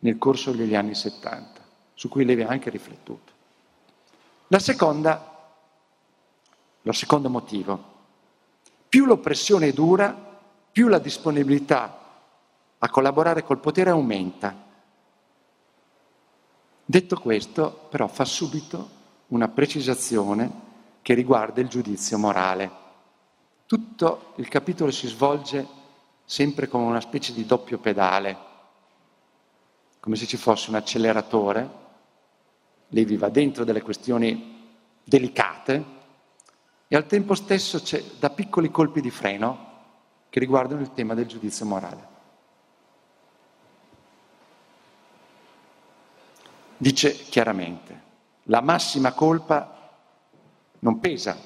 nel 0.00 0.16
corso 0.18 0.52
degli 0.52 0.74
anni 0.74 0.94
70, 0.94 1.60
su 1.94 2.08
cui 2.08 2.24
Levi 2.24 2.42
ha 2.42 2.48
anche 2.48 2.70
riflettuto. 2.70 3.32
La 4.48 4.58
seconda, 4.58 5.52
lo 6.82 6.92
secondo 6.92 7.28
motivo, 7.28 7.96
più 8.88 9.04
l'oppressione 9.04 9.72
dura, 9.72 10.16
più 10.70 10.88
la 10.88 10.98
disponibilità 10.98 11.98
a 12.78 12.90
collaborare 12.90 13.42
col 13.42 13.58
potere 13.58 13.90
aumenta. 13.90 14.66
Detto 16.84 17.16
questo, 17.18 17.86
però, 17.90 18.06
fa 18.06 18.24
subito 18.24 18.96
una 19.28 19.48
precisazione 19.48 20.66
che 21.02 21.14
riguarda 21.14 21.60
il 21.60 21.68
giudizio 21.68 22.18
morale. 22.18 22.70
Tutto 23.66 24.32
il 24.36 24.48
capitolo 24.48 24.90
si 24.90 25.06
svolge 25.06 25.66
sempre 26.24 26.68
come 26.68 26.84
una 26.84 27.00
specie 27.00 27.32
di 27.32 27.46
doppio 27.46 27.78
pedale 27.78 28.46
come 30.00 30.16
se 30.16 30.26
ci 30.26 30.36
fosse 30.36 30.70
un 30.70 30.76
acceleratore, 30.76 31.86
Levi 32.88 33.16
va 33.16 33.28
dentro 33.28 33.64
delle 33.64 33.82
questioni 33.82 34.70
delicate 35.04 35.84
e 36.88 36.96
al 36.96 37.06
tempo 37.06 37.34
stesso 37.34 37.80
c'è 37.80 38.02
da 38.18 38.30
piccoli 38.30 38.70
colpi 38.70 39.00
di 39.02 39.10
freno 39.10 39.66
che 40.30 40.40
riguardano 40.40 40.80
il 40.80 40.92
tema 40.94 41.12
del 41.12 41.26
giudizio 41.26 41.66
morale. 41.66 42.16
Dice 46.78 47.12
chiaramente, 47.14 48.02
la 48.48 48.60
massima 48.60 49.12
colpa 49.12 49.76
non 50.80 51.00
pesa 51.00 51.36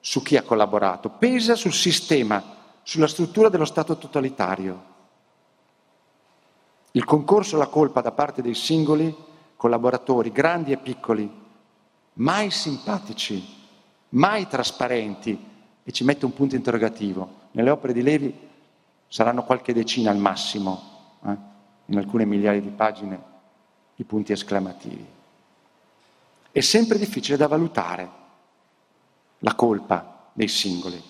su 0.00 0.22
chi 0.22 0.36
ha 0.36 0.42
collaborato, 0.42 1.10
pesa 1.10 1.54
sul 1.54 1.72
sistema, 1.72 2.42
sulla 2.82 3.08
struttura 3.08 3.48
dello 3.48 3.64
Stato 3.64 3.96
totalitario. 3.96 4.96
Il 6.92 7.04
concorso 7.04 7.56
alla 7.56 7.66
colpa 7.66 8.00
da 8.00 8.12
parte 8.12 8.42
dei 8.42 8.54
singoli 8.54 9.14
collaboratori, 9.56 10.30
grandi 10.30 10.72
e 10.72 10.76
piccoli, 10.76 11.30
mai 12.14 12.50
simpatici, 12.50 13.56
mai 14.10 14.46
trasparenti, 14.46 15.46
e 15.82 15.92
ci 15.92 16.04
mette 16.04 16.24
un 16.24 16.32
punto 16.32 16.54
interrogativo. 16.54 17.46
Nelle 17.52 17.70
opere 17.70 17.92
di 17.92 18.02
Levi 18.02 18.32
saranno 19.08 19.42
qualche 19.42 19.72
decina 19.72 20.10
al 20.10 20.18
massimo, 20.18 21.16
eh? 21.24 21.36
in 21.86 21.96
alcune 21.96 22.24
migliaia 22.24 22.60
di 22.60 22.68
pagine, 22.68 23.22
i 23.96 24.04
punti 24.04 24.32
esclamativi. 24.32 25.16
È 26.50 26.60
sempre 26.60 26.98
difficile 26.98 27.36
da 27.36 27.46
valutare 27.46 28.10
la 29.40 29.54
colpa 29.54 30.30
dei 30.32 30.48
singoli. 30.48 31.00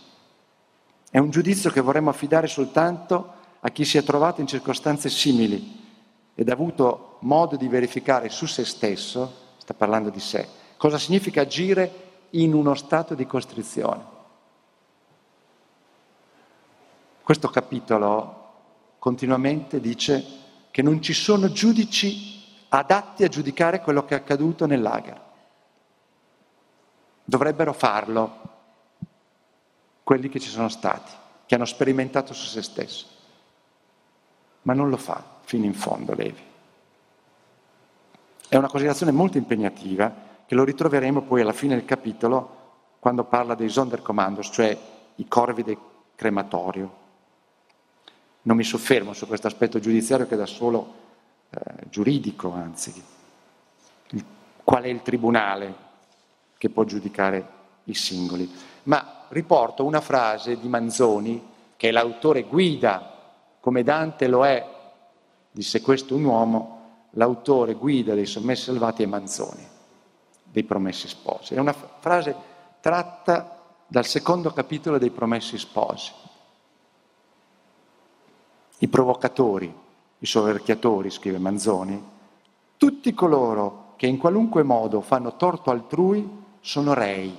È 1.11 1.19
un 1.19 1.31
giudizio 1.31 1.71
che 1.71 1.81
vorremmo 1.81 2.11
affidare 2.11 2.47
soltanto 2.47 3.35
a 3.61 3.71
chi 3.71 3.85
si 3.85 3.99
è 3.99 4.03
trovato 4.03 4.41
in 4.41 4.47
circostanze 4.47 5.09
simili 5.09 5.87
ed 6.35 6.49
ha 6.49 6.53
avuto 6.53 7.17
modo 7.21 7.57
di 7.57 7.67
verificare 7.67 8.29
su 8.29 8.47
se 8.47 8.65
stesso, 8.65 9.55
sta 9.57 9.75
parlando 9.75 10.11
di 10.11 10.21
sé, 10.21 10.47
cosa 10.77 10.99
significa 10.99 11.41
agire 11.41 12.07
in 12.31 12.53
uno 12.53 12.75
stato 12.75 13.15
di 13.15 13.27
costrizione. 13.27 14.17
Questo 17.23 17.49
capitolo 17.49 18.37
continuamente 18.99 19.81
dice 19.81 20.25
che 20.71 20.83
non 20.83 21.03
ci 21.03 21.13
sono 21.13 21.51
giudici 21.51 22.43
adatti 22.69 23.25
a 23.25 23.29
giudicare 23.29 23.81
quello 23.81 24.05
che 24.05 24.15
è 24.15 24.19
accaduto 24.19 24.67
nel 24.67 24.81
lager. 24.81 25.27
Dovrebbero 27.29 27.75
farlo 27.75 28.39
quelli 30.03 30.31
che 30.31 30.41
ci 30.41 30.49
sono 30.49 30.71
stati, 30.71 31.13
che 31.45 31.55
hanno 31.55 31.67
sperimentato 31.67 32.33
su 32.33 32.47
se 32.47 32.63
stesso. 32.63 33.07
Ma 34.63 34.73
non 34.73 34.89
lo 34.89 34.97
fa 34.97 35.23
fino 35.43 35.67
in 35.67 35.75
fondo 35.75 36.15
Levi. 36.15 36.43
È 38.49 38.57
una 38.57 38.69
considerazione 38.69 39.13
molto 39.13 39.37
impegnativa 39.37 40.11
che 40.47 40.55
lo 40.55 40.65
ritroveremo 40.65 41.21
poi 41.21 41.43
alla 41.43 41.53
fine 41.53 41.75
del 41.75 41.85
capitolo 41.85 42.57
quando 42.99 43.25
parla 43.25 43.55
dei 43.55 43.69
Sonderkommandos, 43.69 44.49
cioè 44.51 44.75
i 45.17 45.29
corvi 45.29 45.63
del 45.63 45.79
crematorio. 46.15 46.97
Non 48.41 48.57
mi 48.57 48.65
soffermo 48.65 49.13
su 49.13 49.27
questo 49.27 49.49
aspetto 49.49 49.79
giudiziario 49.81 50.27
che 50.27 50.37
da 50.37 50.47
solo 50.47 50.95
eh, 51.51 51.61
giuridico, 51.91 52.51
anzi, 52.53 53.05
qual 54.65 54.85
è 54.85 54.89
il 54.89 55.03
tribunale 55.03 55.88
che 56.59 56.69
può 56.69 56.85
giudicare 56.85 57.57
i 57.85 57.95
singoli. 57.95 58.53
Ma 58.85 59.25
riporto 59.29 59.85
una 59.85 60.01
frase 60.01 60.59
di 60.59 60.69
Manzoni, 60.69 61.43
che 61.77 61.89
è 61.89 61.93
l'autore 61.93 62.43
guida, 62.43 63.15
come 63.61 63.83
Dante 63.83 64.27
lo 64.27 64.45
è 64.45 64.77
disse 65.51 65.81
questo 65.81 66.15
un 66.15 66.25
uomo, 66.25 67.07
l'autore 67.13 67.75
guida 67.75 68.15
dei 68.15 68.27
sommessi 68.27 68.65
salvati 68.65 69.03
è 69.03 69.07
Manzoni, 69.07 69.67
dei 70.45 70.63
promessi 70.63 71.09
sposi. 71.09 71.55
È 71.55 71.59
una 71.59 71.73
frase 71.73 72.35
tratta 72.81 73.57
dal 73.87 74.07
secondo 74.07 74.53
capitolo 74.53 74.99
dei 74.99 75.11
promessi 75.11 75.59
sposi. 75.59 76.13
I 78.79 78.89
provocatori, 78.89 79.75
i 80.19 80.27
soverchiatori, 80.27 81.11
scrive 81.11 81.39
Manzoni, 81.39 82.01
tutti 82.77 83.13
coloro 83.13 83.95
che 83.97 84.07
in 84.07 84.19
qualunque 84.19 84.63
modo 84.63 85.01
fanno 85.01 85.35
torto 85.37 85.71
altrui 85.73 86.47
sono 86.61 86.95
rei, 86.95 87.37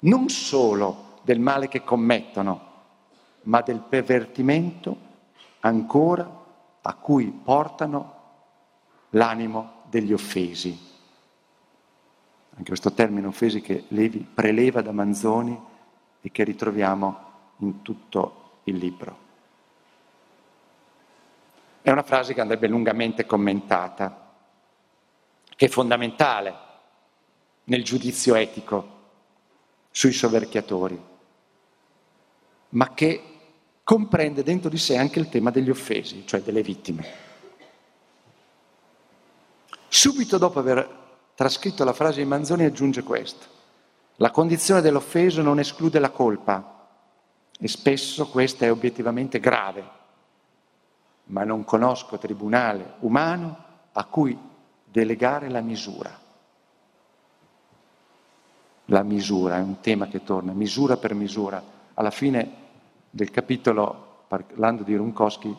non 0.00 0.28
solo 0.28 1.20
del 1.22 1.40
male 1.40 1.68
che 1.68 1.82
commettono, 1.82 2.66
ma 3.42 3.60
del 3.62 3.80
pervertimento 3.80 4.96
ancora 5.60 6.44
a 6.82 6.94
cui 6.94 7.26
portano 7.26 8.16
l'animo 9.10 9.82
degli 9.88 10.12
offesi. 10.12 10.86
Anche 12.50 12.64
questo 12.64 12.92
termine 12.92 13.26
offesi 13.26 13.60
che 13.60 13.84
Levi 13.88 14.18
preleva 14.18 14.82
da 14.82 14.92
Manzoni 14.92 15.58
e 16.20 16.30
che 16.30 16.44
ritroviamo 16.44 17.26
in 17.58 17.82
tutto 17.82 18.60
il 18.64 18.76
libro. 18.76 19.26
È 21.80 21.90
una 21.90 22.02
frase 22.02 22.34
che 22.34 22.40
andrebbe 22.40 22.68
lungamente 22.68 23.24
commentata, 23.24 24.32
che 25.56 25.66
è 25.66 25.68
fondamentale 25.68 26.66
nel 27.68 27.82
giudizio 27.82 28.34
etico 28.34 28.96
sui 29.90 30.12
soverchiatori, 30.12 31.00
ma 32.70 32.92
che 32.92 33.22
comprende 33.82 34.42
dentro 34.42 34.68
di 34.68 34.76
sé 34.76 34.96
anche 34.96 35.18
il 35.18 35.28
tema 35.28 35.50
degli 35.50 35.70
offesi, 35.70 36.26
cioè 36.26 36.42
delle 36.42 36.62
vittime. 36.62 37.06
Subito 39.88 40.36
dopo 40.36 40.58
aver 40.58 40.96
trascritto 41.34 41.84
la 41.84 41.94
frase 41.94 42.20
di 42.20 42.26
Manzoni 42.26 42.64
aggiunge 42.64 43.02
questo. 43.02 43.46
La 44.16 44.30
condizione 44.30 44.80
dell'offeso 44.80 45.40
non 45.40 45.58
esclude 45.58 45.98
la 45.98 46.10
colpa 46.10 46.86
e 47.58 47.68
spesso 47.68 48.28
questa 48.28 48.66
è 48.66 48.70
obiettivamente 48.70 49.40
grave 49.40 49.96
ma 51.28 51.44
non 51.44 51.64
conosco 51.64 52.18
tribunale 52.18 52.94
umano 53.00 53.64
a 53.92 54.04
cui 54.04 54.38
delegare 54.84 55.48
la 55.48 55.60
misura. 55.60 56.26
La 58.90 59.02
misura 59.02 59.56
è 59.56 59.60
un 59.60 59.80
tema 59.80 60.08
che 60.08 60.22
torna, 60.22 60.52
misura 60.52 60.96
per 60.96 61.14
misura. 61.14 61.62
Alla 61.94 62.10
fine 62.10 62.50
del 63.10 63.30
capitolo, 63.30 64.24
parlando 64.28 64.82
di 64.82 64.94
Runkowski, 64.94 65.54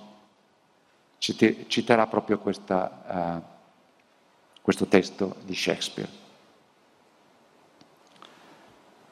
citerà 1.18 2.08
proprio 2.08 2.40
questa, 2.40 3.42
uh, 3.42 4.62
questo 4.62 4.88
testo 4.88 5.36
di 5.44 5.54
Shakespeare. 5.54 6.10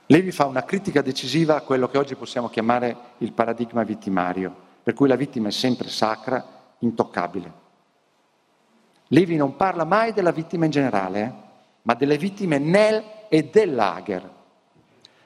Levi 0.08 0.32
fa 0.32 0.46
una 0.46 0.64
critica 0.64 1.02
decisiva 1.02 1.58
a 1.58 1.62
quello 1.62 1.90
che 1.90 1.98
oggi 1.98 2.16
possiamo 2.16 2.48
chiamare 2.48 2.96
il 3.18 3.34
paradigma 3.34 3.84
vittimario 3.84 4.66
per 4.88 4.96
cui 4.96 5.10
la 5.10 5.18
vittima 5.18 5.50
è 5.50 5.52
sempre 5.52 5.90
sacra, 5.90 6.74
intoccabile. 6.80 7.52
Levi 9.08 9.36
non 9.36 9.58
parla 9.58 9.84
mai 9.84 10.14
della 10.14 10.32
vittima 10.32 10.64
in 10.64 10.72
generale, 10.72 11.22
eh? 11.22 11.47
Ma 11.88 11.94
delle 11.94 12.18
vittime 12.18 12.58
nel 12.60 13.02
e 13.30 13.46
del 13.46 13.74
lager. 13.74 14.30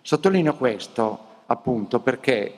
Sottolineo 0.02 0.56
questo 0.56 1.30
appunto 1.48 2.00
perché 2.02 2.56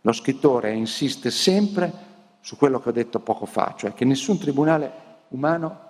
lo 0.00 0.12
scrittore 0.12 0.72
insiste 0.72 1.32
sempre 1.32 2.06
su 2.40 2.56
quello 2.56 2.80
che 2.80 2.90
ho 2.90 2.92
detto 2.92 3.18
poco 3.18 3.44
fa, 3.44 3.74
cioè 3.76 3.92
che 3.92 4.04
nessun 4.04 4.38
tribunale 4.38 4.92
umano 5.30 5.80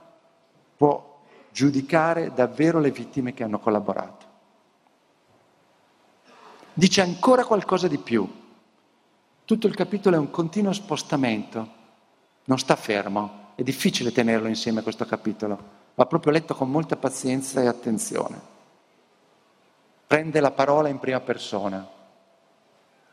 può 0.75 1.21
giudicare 1.53 2.33
davvero 2.33 2.81
le 2.81 2.91
vittime 2.91 3.35
che 3.35 3.45
hanno 3.45 3.59
collaborato. 3.59 4.27
Dice 6.73 7.03
ancora 7.03 7.45
qualcosa 7.45 7.89
di 7.89 7.99
più. 7.99 8.27
Tutto 9.45 9.67
il 9.67 9.75
capitolo 9.75 10.17
è 10.17 10.19
un 10.19 10.31
continuo 10.31 10.73
spostamento, 10.73 11.73
non 12.45 12.59
sta 12.59 12.75
fermo, 12.75 13.53
è 13.55 13.63
difficile 13.63 14.13
tenerlo 14.13 14.49
insieme 14.49 14.83
questo 14.83 15.05
capitolo, 15.05 15.78
va 15.99 16.07
proprio 16.07 16.31
letto 16.31 16.55
con 16.55 16.71
molta 16.71 16.95
pazienza 16.95 17.61
e 17.61 17.67
attenzione. 17.67 18.41
Prende 20.07 20.39
la 20.39 20.53
parola 20.53 20.89
in 20.89 21.01
prima 21.01 21.19
persona, 21.19 21.85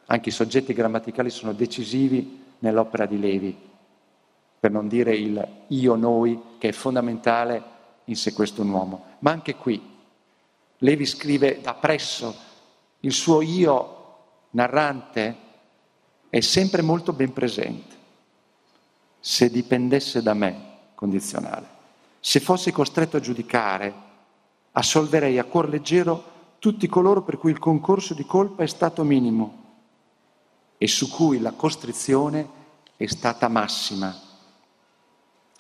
anche 0.05 0.29
i 0.29 0.31
soggetti 0.31 0.71
grammaticali 0.71 1.31
sono 1.31 1.53
decisivi 1.53 2.43
nell'opera 2.59 3.07
di 3.07 3.19
Levi, 3.19 3.57
per 4.59 4.69
non 4.69 4.87
dire 4.87 5.15
il 5.15 5.47
io-noi 5.69 6.39
che 6.59 6.67
è 6.67 6.71
fondamentale 6.73 7.63
in 8.05 8.15
se 8.15 8.33
questo 8.33 8.61
un 8.61 8.69
uomo. 8.69 9.05
Ma 9.19 9.31
anche 9.31 9.55
qui 9.55 9.81
Levi 10.77 11.07
scrive 11.07 11.61
da 11.61 11.73
presso 11.73 12.35
il 12.99 13.13
suo 13.13 13.41
io 13.41 14.17
narrante 14.51 15.37
è 16.29 16.39
sempre 16.39 16.83
molto 16.83 17.13
ben 17.13 17.33
presente. 17.33 17.95
Se 19.19 19.49
dipendesse 19.49 20.21
da 20.21 20.35
me, 20.35 20.73
condizionale, 20.93 21.74
se 22.27 22.39
fossi 22.39 22.71
costretto 22.71 23.17
a 23.17 23.19
giudicare, 23.19 23.93
assolverei 24.71 25.37
a 25.37 25.43
cuor 25.43 25.69
leggero 25.69 26.31
tutti 26.57 26.87
coloro 26.87 27.21
per 27.21 27.37
cui 27.37 27.51
il 27.51 27.59
concorso 27.59 28.15
di 28.15 28.25
colpa 28.25 28.63
è 28.63 28.67
stato 28.67 29.03
minimo 29.03 29.63
e 30.79 30.87
su 30.87 31.07
cui 31.11 31.39
la 31.39 31.51
costrizione 31.51 32.49
è 32.97 33.05
stata 33.05 33.47
massima. 33.47 34.19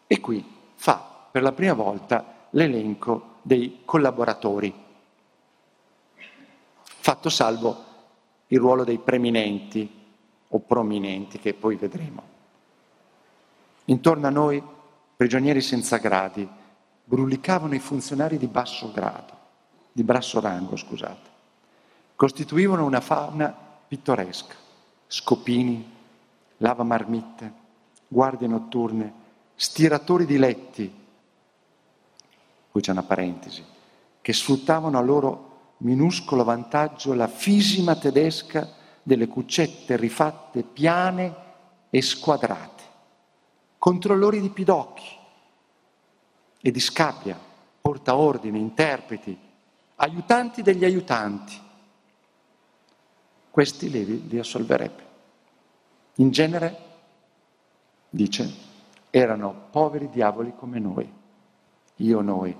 E 0.07 0.19
qui 0.19 0.43
fa 0.73 1.27
per 1.31 1.43
la 1.43 1.51
prima 1.51 1.73
volta 1.73 2.47
l'elenco 2.49 3.35
dei 3.43 3.81
collaboratori, 3.85 4.73
fatto 6.83 7.29
salvo 7.29 7.83
il 8.47 8.57
ruolo 8.57 8.83
dei 8.83 8.97
preminenti, 8.97 9.87
o 10.47 10.59
prominenti 10.61 11.37
che 11.37 11.53
poi 11.53 11.75
vedremo. 11.75 12.23
Intorno 13.85 14.25
a 14.25 14.31
noi, 14.31 14.73
prigionieri 15.15 15.61
senza 15.61 15.97
gradi, 15.97 16.47
brulicavano 17.03 17.75
i 17.75 17.79
funzionari 17.79 18.37
di 18.37 18.47
basso 18.47 18.91
grado, 18.91 19.33
di 19.91 20.03
basso 20.03 20.39
rango, 20.39 20.75
scusate. 20.75 21.33
Costituivano 22.15 22.85
una 22.85 23.01
fauna 23.01 23.55
pittoresca, 23.87 24.55
scopini, 25.07 25.93
lavamarmitte, 26.57 27.53
guardie 28.07 28.47
notturne, 28.47 29.13
stiratori 29.55 30.25
di 30.25 30.37
letti, 30.37 31.03
qui 32.71 32.81
c'è 32.81 32.91
una 32.91 33.03
parentesi, 33.03 33.63
che 34.21 34.33
sfruttavano 34.33 34.97
a 34.97 35.01
loro 35.01 35.73
minuscolo 35.77 36.43
vantaggio 36.43 37.13
la 37.13 37.27
fisima 37.27 37.95
tedesca 37.95 38.69
delle 39.03 39.27
cuccette 39.27 39.95
rifatte 39.95 40.63
piane 40.63 41.35
e 41.89 42.01
squadrate, 42.01 42.74
controllori 43.85 44.41
di 44.41 44.49
pidocchi 44.49 45.05
e 46.59 46.71
di 46.71 46.79
scabbia, 46.79 47.39
portaordine, 47.79 48.57
interpreti, 48.57 49.37
aiutanti 49.97 50.63
degli 50.63 50.83
aiutanti. 50.83 51.55
Questi 53.51 53.91
Levi 53.91 54.27
li 54.27 54.39
assolverebbe. 54.39 55.05
In 56.15 56.31
genere, 56.31 56.77
dice, 58.09 58.51
erano 59.11 59.67
poveri 59.69 60.09
diavoli 60.09 60.55
come 60.55 60.79
noi, 60.79 61.13
io 61.97 62.21
noi. 62.21 62.57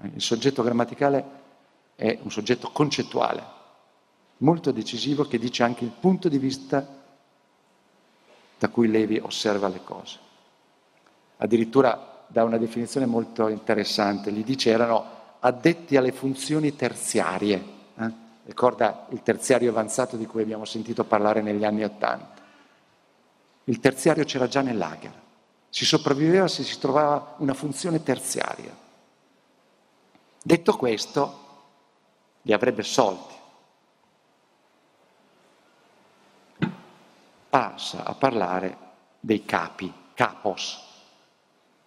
Il 0.00 0.22
soggetto 0.22 0.62
grammaticale 0.62 1.24
è 1.96 2.18
un 2.22 2.30
soggetto 2.30 2.70
concettuale, 2.70 3.44
molto 4.38 4.72
decisivo 4.72 5.24
che 5.24 5.36
dice 5.36 5.64
anche 5.64 5.84
il 5.84 5.92
punto 5.92 6.30
di 6.30 6.38
vista 6.38 6.88
da 8.58 8.68
cui 8.70 8.88
Levi 8.88 9.18
osserva 9.18 9.68
le 9.68 9.84
cose. 9.84 10.30
Addirittura 11.38 12.24
dà 12.26 12.44
una 12.44 12.58
definizione 12.58 13.06
molto 13.06 13.48
interessante, 13.48 14.32
gli 14.32 14.44
dice 14.44 14.70
erano 14.70 15.20
addetti 15.40 15.96
alle 15.96 16.12
funzioni 16.12 16.74
terziarie. 16.74 17.64
Eh? 17.98 18.12
Ricorda 18.44 19.06
il 19.10 19.22
terziario 19.22 19.70
avanzato 19.70 20.16
di 20.16 20.26
cui 20.26 20.42
abbiamo 20.42 20.64
sentito 20.64 21.04
parlare 21.04 21.42
negli 21.42 21.64
anni 21.64 21.84
Ottanta. 21.84 22.40
Il 23.64 23.78
terziario 23.78 24.24
c'era 24.24 24.48
già 24.48 24.60
nel 24.60 24.76
lager, 24.76 25.12
si 25.68 25.84
sopravviveva 25.84 26.48
se 26.48 26.64
si 26.64 26.78
trovava 26.78 27.34
una 27.38 27.54
funzione 27.54 28.02
terziaria. 28.02 28.74
Detto 30.42 30.76
questo, 30.76 31.40
li 32.42 32.52
avrebbe 32.52 32.82
solti, 32.82 33.34
passa 37.48 38.04
a 38.04 38.14
parlare 38.14 38.76
dei 39.20 39.44
capi, 39.44 39.92
capos, 40.14 40.91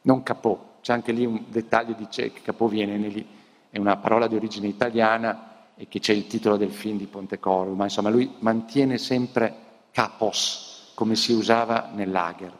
non 0.05 0.23
capò. 0.23 0.73
C'è 0.81 0.93
anche 0.93 1.11
lì 1.11 1.25
un 1.25 1.45
dettaglio, 1.47 1.93
dice 1.93 2.31
che 2.31 2.41
capò 2.41 2.67
viene 2.67 2.97
lì, 2.97 3.27
è 3.69 3.77
una 3.77 3.97
parola 3.97 4.27
di 4.27 4.35
origine 4.35 4.67
italiana 4.67 5.73
e 5.75 5.87
che 5.87 5.99
c'è 5.99 6.13
il 6.13 6.27
titolo 6.27 6.57
del 6.57 6.71
film 6.71 6.97
di 6.97 7.07
Pontecoro, 7.07 7.73
ma 7.73 7.85
insomma 7.85 8.09
lui 8.09 8.33
mantiene 8.39 8.97
sempre 8.97 9.63
capos, 9.91 10.91
come 10.93 11.15
si 11.15 11.33
usava 11.33 11.89
nel 11.93 12.11
lager. 12.11 12.57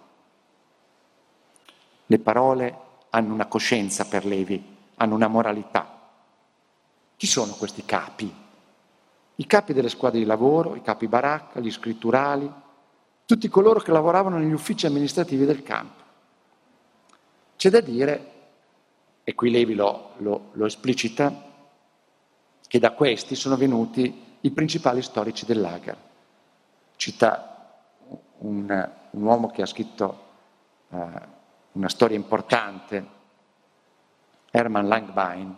Le 2.08 2.19
parole 2.19 2.77
hanno 3.12 3.34
una 3.34 3.45
coscienza 3.45 4.05
per 4.05 4.25
Levi, 4.25 4.62
hanno 4.95 5.15
una 5.15 5.27
moralità. 5.27 5.99
Chi 7.15 7.27
sono 7.27 7.53
questi 7.53 7.86
capi? 7.86 8.34
I 9.36 9.45
capi 9.45 9.73
delle 9.73 9.89
squadre 9.89 10.19
di 10.19 10.25
lavoro, 10.25 10.75
i 10.75 10.81
capi 10.81 11.08
baracca, 11.08 11.60
gli 11.60 11.71
scritturali, 11.71 12.51
tutti 13.25 13.47
coloro 13.49 13.79
che 13.79 13.91
lavoravano 13.91 14.38
negli 14.38 14.51
uffici 14.51 14.86
amministrativi 14.86 15.45
del 15.45 15.63
campo. 15.63 16.05
C'è 17.56 17.70
da 17.70 17.82
dire, 17.82 18.32
e 19.24 19.34
qui 19.34 19.50
Levi 19.50 19.74
lo, 19.74 20.12
lo, 20.18 20.50
lo 20.54 20.65
esplicita, 20.65 21.44
che 22.68 22.80
da 22.80 22.91
questi 22.91 23.36
sono 23.36 23.56
venuti 23.56 24.24
i 24.41 24.52
principali 24.52 25.02
storici 25.02 25.46
del 25.46 25.62
lager. 25.62 25.98
Cita 26.96 27.82
un, 28.39 28.89
un 29.12 29.22
uomo 29.24 29.50
che 29.50 29.62
ha 29.62 29.65
scritto 29.65 30.24
uh, 30.89 30.98
una 31.74 31.89
storia 31.89 32.15
importante, 32.15 33.13
Hermann 34.52 34.88
Langbein, 34.88 35.56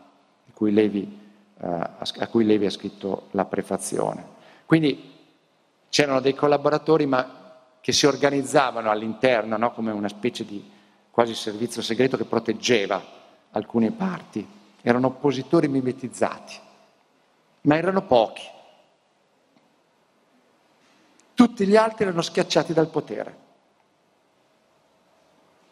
cui 0.54 0.72
Levi, 0.72 1.20
uh, 1.60 1.66
a 1.66 2.28
cui 2.30 2.46
Levi 2.46 2.66
ha 2.66 2.72
scritto 2.72 3.28
la 3.32 3.46
prefazione. 3.46 4.36
Quindi 4.66 5.16
c'erano 5.90 6.20
dei 6.20 6.34
collaboratori 6.34 7.06
ma 7.06 7.46
che 7.80 7.92
si 7.92 8.06
organizzavano 8.06 8.90
all'interno 8.90 9.56
no? 9.58 9.72
come 9.72 9.92
una 9.92 10.10
specie 10.10 10.46
di 10.46 10.76
quasi 11.17 11.34
servizio 11.34 11.82
segreto 11.82 12.15
che 12.15 12.25
proteggeva 12.25 13.03
alcune 13.49 13.89
parti. 13.89 14.47
Erano 14.84 15.08
oppositori 15.08 15.67
mimetizzati, 15.67 16.53
ma 17.62 17.75
erano 17.75 18.03
pochi. 18.03 18.43
Tutti 21.34 21.65
gli 21.65 21.75
altri 21.75 22.03
erano 22.03 22.21
schiacciati 22.21 22.71
dal 22.71 22.89
potere. 22.89 23.38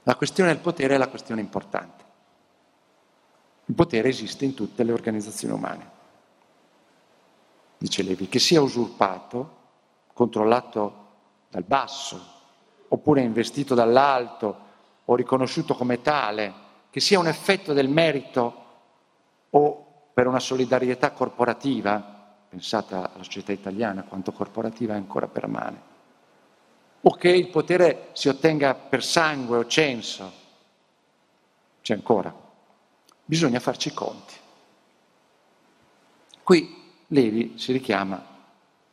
La 0.02 0.16
questione 0.16 0.52
del 0.52 0.64
potere 0.64 0.96
è 0.96 0.98
la 0.98 1.10
questione 1.10 1.42
importante. 1.42 2.04
Il 3.66 3.76
potere 3.76 4.10
esiste 4.10 4.46
in 4.46 4.56
tutte 4.56 4.84
le 4.84 4.94
organizzazioni 4.94 5.54
umane. 5.54 5.90
Dice 7.78 8.02
Levi, 8.02 8.28
che 8.28 8.40
sia 8.40 8.64
usurpato, 8.64 9.58
controllato 10.12 11.06
dal 11.52 11.64
basso, 11.64 12.20
oppure 12.88 13.22
investito 13.22 13.76
dall'alto 13.76 14.65
o 15.06 15.16
riconosciuto 15.16 15.76
come 15.76 16.02
tale, 16.02 16.54
che 16.90 17.00
sia 17.00 17.20
un 17.20 17.28
effetto 17.28 17.74
del 17.74 17.90
merito 17.90 18.64
o 19.50 19.86
per 20.14 20.28
una 20.28 20.40
solidarietà 20.40 21.12
corporativa, 21.12 22.00
pensate 22.50 22.96
alla 22.96 23.24
società 23.24 23.52
italiana 23.52 24.04
quanto 24.04 24.32
corporativa 24.32 24.94
ancora 24.94 25.28
per 25.28 25.48
mano, 25.48 25.82
o 27.02 27.12
che 27.16 27.30
il 27.30 27.50
potere 27.50 28.10
si 28.14 28.30
ottenga 28.30 28.74
per 28.74 29.04
sangue 29.04 29.58
o 29.58 29.68
censo, 29.68 30.32
c'è 31.82 31.94
ancora 31.94 32.44
bisogna 33.26 33.60
farci 33.60 33.90
i 33.90 33.94
conti. 33.94 34.34
Qui 36.44 36.84
Levi 37.08 37.56
si 37.58 37.72
richiama 37.72 38.24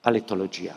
all'etologia, 0.01 0.75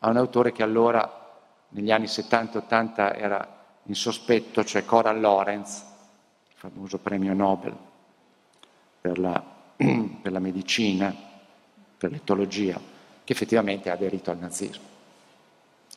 a 0.00 0.08
un 0.08 0.16
autore 0.16 0.52
che 0.52 0.64
allora, 0.64 1.36
negli 1.70 1.92
anni 1.92 2.08
70 2.08 2.58
80, 2.58 3.14
era 3.14 3.57
in 3.88 3.94
sospetto, 3.94 4.64
cioè 4.64 4.84
Coral 4.84 5.18
Lorenz, 5.18 5.82
il 6.48 6.54
famoso 6.54 6.98
premio 6.98 7.32
Nobel 7.32 7.74
per 9.00 9.18
la, 9.18 9.42
per 9.76 10.30
la 10.32 10.38
medicina, 10.38 11.14
per 11.96 12.10
l'etologia, 12.10 12.78
che 13.24 13.32
effettivamente 13.32 13.90
ha 13.90 13.94
aderito 13.94 14.30
al 14.30 14.38
nazismo, 14.38 14.84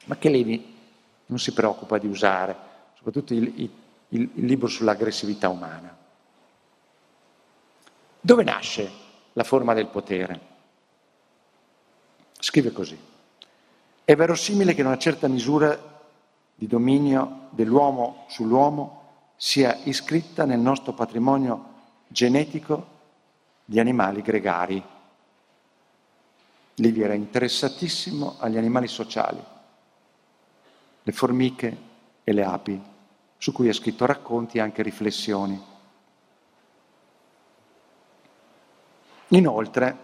ma 0.06 0.18
che 0.18 0.30
Levi 0.30 0.78
non 1.26 1.40
si 1.40 1.54
preoccupa 1.54 1.98
di 1.98 2.08
usare, 2.08 2.56
soprattutto 2.96 3.34
il, 3.34 3.54
il, 3.58 3.70
il 4.10 4.46
libro 4.46 4.68
sull'aggressività 4.68 5.50
umana. 5.50 5.98
Dove 8.22 8.44
nasce 8.44 8.90
la 9.34 9.44
forma 9.44 9.74
del 9.74 9.88
potere? 9.88 10.50
Scrive 12.40 12.72
così. 12.72 12.98
È 14.04 14.16
verosimile 14.16 14.74
che 14.74 14.82
una 14.82 14.98
certa 14.98 15.28
misura 15.28 15.91
di 16.62 16.68
dominio 16.68 17.48
dell'uomo 17.50 18.26
sull'uomo 18.28 19.02
sia 19.36 19.80
iscritta 19.86 20.46
nel 20.46 20.60
nostro 20.60 20.94
patrimonio 20.94 21.70
genetico 22.08 22.86
di 23.66 23.80
animali 23.80 24.22
gregari. 24.22 24.84
Livia 26.76 27.06
era 27.06 27.16
interessatissimo 27.16 28.36
agli 28.38 28.58
animali 28.58 28.88
sociali, 28.88 29.44
le 31.02 31.12
formiche 31.12 31.78
e 32.24 32.32
le 32.32 32.44
api, 32.44 32.80
su 33.40 33.52
cui 33.52 33.68
ha 33.68 33.74
scritto 33.74 34.06
racconti 34.06 34.60
e 34.60 34.62
anche 34.62 34.84
riflessioni. 34.84 35.60
Inoltre, 39.30 39.98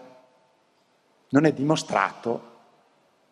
non 1.28 1.44
è 1.44 1.52
dimostrato 1.52 2.56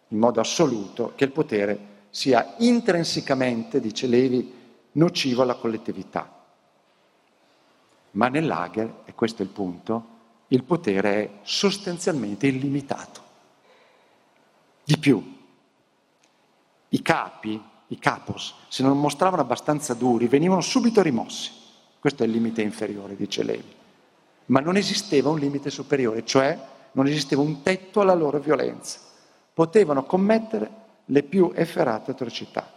in 0.09 0.19
modo 0.19 0.39
assoluto 0.39 1.15
che 1.17 1.25
il 1.25 1.33
potere 1.33 1.95
sia 2.17 2.55
intrinsecamente, 2.59 3.79
dice 3.79 4.07
Levi, 4.07 4.55
nocivo 4.93 5.43
alla 5.43 5.57
collettività. 5.57 6.45
Ma 8.13 8.29
nell'Ager, 8.29 9.03
e 9.05 9.13
questo 9.13 9.43
è 9.43 9.45
il 9.45 9.51
punto, 9.51 10.15
il 10.49 10.65
potere 10.65 11.13
è 11.13 11.31
sostanzialmente 11.43 12.47
illimitato. 12.47 13.21
Di 14.83 14.97
più, 14.97 15.37
i 16.89 17.03
capi, 17.03 17.63
i 17.89 17.99
capos, 17.99 18.55
se 18.69 18.83
non 18.83 18.99
mostravano 18.99 19.43
abbastanza 19.43 19.93
duri, 19.93 20.27
venivano 20.27 20.63
subito 20.63 21.03
rimossi. 21.03 21.51
Questo 21.99 22.23
è 22.23 22.27
il 22.27 22.33
limite 22.33 22.63
inferiore, 22.63 23.15
dice 23.15 23.43
Levi 23.43 23.75
ma 24.47 24.61
non 24.61 24.77
esisteva 24.77 25.29
un 25.31 25.39
limite 25.39 25.71
superiore, 25.71 26.25
cioè 26.25 26.57
non 26.93 27.07
esisteva 27.07 27.43
un 27.43 27.63
tetto 27.63 28.01
alla 28.01 28.15
loro 28.15 28.39
violenza. 28.39 29.01
Potevano 29.53 30.05
commettere 30.05 30.85
le 31.07 31.23
più 31.23 31.53
efferate 31.55 32.13
atrocità. 32.13 32.73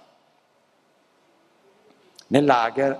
Nell'Ager, 2.27 2.99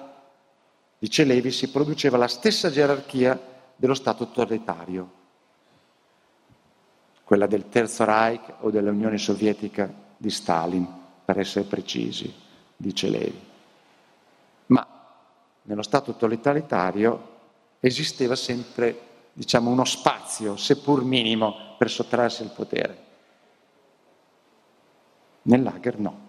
dice 0.97 1.23
Levi, 1.23 1.51
si 1.51 1.69
produceva 1.69 2.17
la 2.17 2.27
stessa 2.27 2.69
gerarchia 2.71 3.39
dello 3.75 3.93
Stato 3.93 4.27
totalitario, 4.27 5.17
quella 7.23 7.45
del 7.45 7.69
Terzo 7.69 8.05
Reich 8.05 8.55
o 8.61 8.71
dell'Unione 8.71 9.17
Sovietica 9.17 9.91
di 10.17 10.31
Stalin, 10.31 10.87
per 11.23 11.39
essere 11.39 11.65
precisi, 11.65 12.33
dice 12.75 13.07
Levi. 13.07 13.47
Ma 14.67 14.85
nello 15.63 15.83
Stato 15.83 16.15
totalitario 16.15 17.37
esisteva 17.79 18.35
sempre 18.35 19.07
diciamo, 19.31 19.69
uno 19.69 19.85
spazio, 19.85 20.57
seppur 20.57 21.03
minimo, 21.03 21.75
per 21.77 21.89
sottrarsi 21.89 22.41
al 22.41 22.51
potere. 22.51 23.07
Nell'Ager 25.49 25.97
no. 25.99 26.27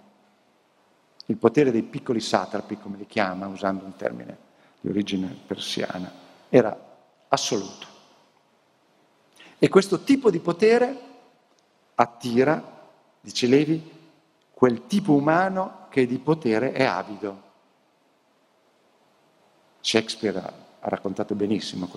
Il 1.26 1.36
potere 1.36 1.70
dei 1.70 1.82
piccoli 1.82 2.20
satrapi, 2.20 2.78
come 2.78 2.96
li 2.96 3.06
chiama, 3.06 3.46
usando 3.46 3.84
un 3.84 3.94
termine 3.94 4.48
di 4.80 4.88
origine 4.88 5.28
persiana, 5.46 6.10
era 6.48 6.76
assoluto. 7.28 7.86
E 9.58 9.68
questo 9.68 10.00
tipo 10.00 10.30
di 10.30 10.40
potere 10.40 11.08
attira, 11.94 12.88
dice 13.20 13.46
Levi, 13.46 13.98
quel 14.50 14.86
tipo 14.86 15.12
umano 15.12 15.86
che 15.90 16.06
di 16.06 16.18
potere 16.18 16.72
è 16.72 16.84
avido. 16.84 17.48
Shakespeare 19.80 20.38
ha 20.38 20.88
raccontato 20.88 21.34
benissimo. 21.34 21.90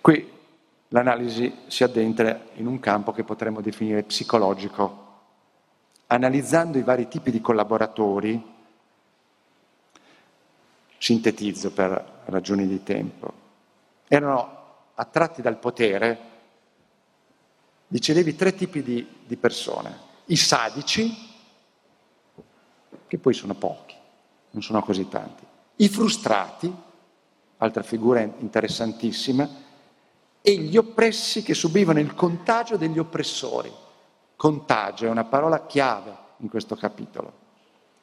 Qui 0.00 0.32
l'analisi 0.94 1.52
si 1.66 1.82
addentra 1.82 2.40
in 2.54 2.68
un 2.68 2.78
campo 2.78 3.10
che 3.10 3.24
potremmo 3.24 3.60
definire 3.60 4.04
psicologico. 4.04 5.02
Analizzando 6.06 6.78
i 6.78 6.82
vari 6.82 7.08
tipi 7.08 7.32
di 7.32 7.40
collaboratori, 7.40 8.52
sintetizzo 10.96 11.72
per 11.72 12.22
ragioni 12.26 12.68
di 12.68 12.84
tempo, 12.84 13.32
erano 14.06 14.62
attratti 14.94 15.42
dal 15.42 15.58
potere, 15.58 16.18
dicevi, 17.88 18.36
tre 18.36 18.54
tipi 18.54 18.80
di, 18.84 19.04
di 19.26 19.36
persone. 19.36 19.98
I 20.26 20.36
sadici, 20.36 21.12
che 23.08 23.18
poi 23.18 23.34
sono 23.34 23.54
pochi, 23.54 23.96
non 24.50 24.62
sono 24.62 24.80
così 24.80 25.08
tanti. 25.08 25.44
I 25.76 25.88
frustrati, 25.88 26.72
altra 27.56 27.82
figura 27.82 28.20
interessantissima, 28.20 29.63
e 30.46 30.56
gli 30.56 30.76
oppressi 30.76 31.42
che 31.42 31.54
subivano 31.54 32.00
il 32.00 32.14
contagio 32.14 32.76
degli 32.76 32.98
oppressori. 32.98 33.72
Contagio 34.36 35.06
è 35.06 35.08
una 35.08 35.24
parola 35.24 35.64
chiave 35.64 36.14
in 36.40 36.50
questo 36.50 36.76
capitolo 36.76 37.32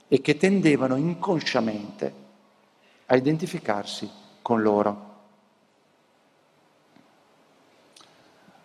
e 0.08 0.21
che 0.21 0.38
tendevano 0.38 0.96
inconsciamente 0.96 2.13
a 3.06 3.15
identificarsi 3.15 4.10
con 4.42 4.63
loro. 4.63 5.10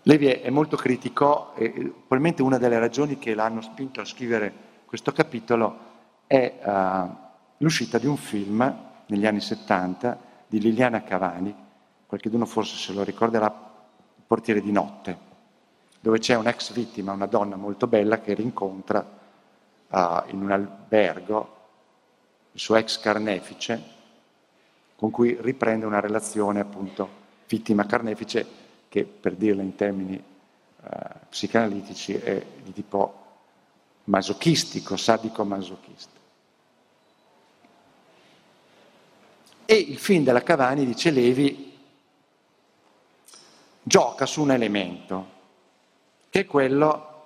Levi 0.04 0.28
è 0.28 0.48
molto 0.48 0.78
critico 0.78 1.54
e 1.54 1.68
probabilmente 1.68 2.40
una 2.40 2.56
delle 2.56 2.78
ragioni 2.78 3.18
che 3.18 3.34
l'hanno 3.34 3.60
spinto 3.60 4.00
a 4.00 4.06
scrivere 4.06 4.54
questo 4.86 5.12
capitolo 5.12 5.78
è 6.26 6.60
uh, 6.64 7.14
l'uscita 7.58 7.98
di 7.98 8.06
un 8.06 8.16
film 8.16 8.84
negli 9.04 9.26
anni 9.26 9.42
70 9.42 10.18
di 10.46 10.60
Liliana 10.60 11.02
Cavani, 11.02 11.54
qualcuno 12.06 12.46
forse 12.46 12.76
se 12.76 12.94
lo 12.94 13.02
ricorderà, 13.02 13.65
portiere 14.26 14.60
di 14.60 14.72
notte, 14.72 15.18
dove 16.00 16.18
c'è 16.18 16.34
un'ex 16.34 16.72
vittima, 16.72 17.12
una 17.12 17.26
donna 17.26 17.56
molto 17.56 17.86
bella 17.86 18.20
che 18.20 18.34
rincontra 18.34 19.00
uh, 19.88 19.98
in 20.26 20.42
un 20.42 20.50
albergo 20.50 21.54
il 22.52 22.60
suo 22.60 22.76
ex 22.76 22.98
carnefice, 22.98 23.94
con 24.96 25.10
cui 25.10 25.36
riprende 25.40 25.84
una 25.84 26.00
relazione 26.00 26.60
appunto 26.60 27.24
vittima-carnefice 27.46 28.46
che 28.88 29.04
per 29.04 29.34
dirla 29.34 29.62
in 29.62 29.74
termini 29.74 30.16
uh, 30.16 30.88
psicanalitici 31.28 32.14
è 32.14 32.44
di 32.62 32.72
tipo 32.72 33.24
masochistico, 34.04 34.96
sadico-masochistico. 34.96 36.14
E 39.66 39.74
il 39.74 39.98
film 39.98 40.24
della 40.24 40.42
Cavani, 40.42 40.86
dice 40.86 41.10
Levi, 41.10 41.65
gioca 43.88 44.26
su 44.26 44.42
un 44.42 44.50
elemento, 44.50 45.26
che 46.28 46.40
è 46.40 46.46
quello 46.46 47.24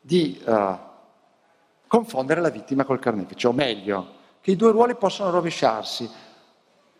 di 0.00 0.42
uh, 0.46 0.78
confondere 1.86 2.40
la 2.40 2.48
vittima 2.48 2.84
col 2.84 2.98
carnefice, 2.98 3.46
o 3.46 3.52
meglio, 3.52 4.14
che 4.40 4.52
i 4.52 4.56
due 4.56 4.70
ruoli 4.70 4.94
possono 4.94 5.28
rovesciarsi, 5.28 6.10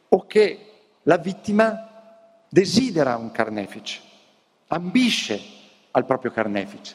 o 0.07 0.27
che 0.27 0.73
la 1.05 1.17
vittima 1.17 2.45
desidera 2.47 3.17
un 3.17 3.31
carnefice, 3.31 4.03
ambisce 4.67 5.41
al 5.93 6.05
proprio 6.05 6.31
carnefice. 6.31 6.95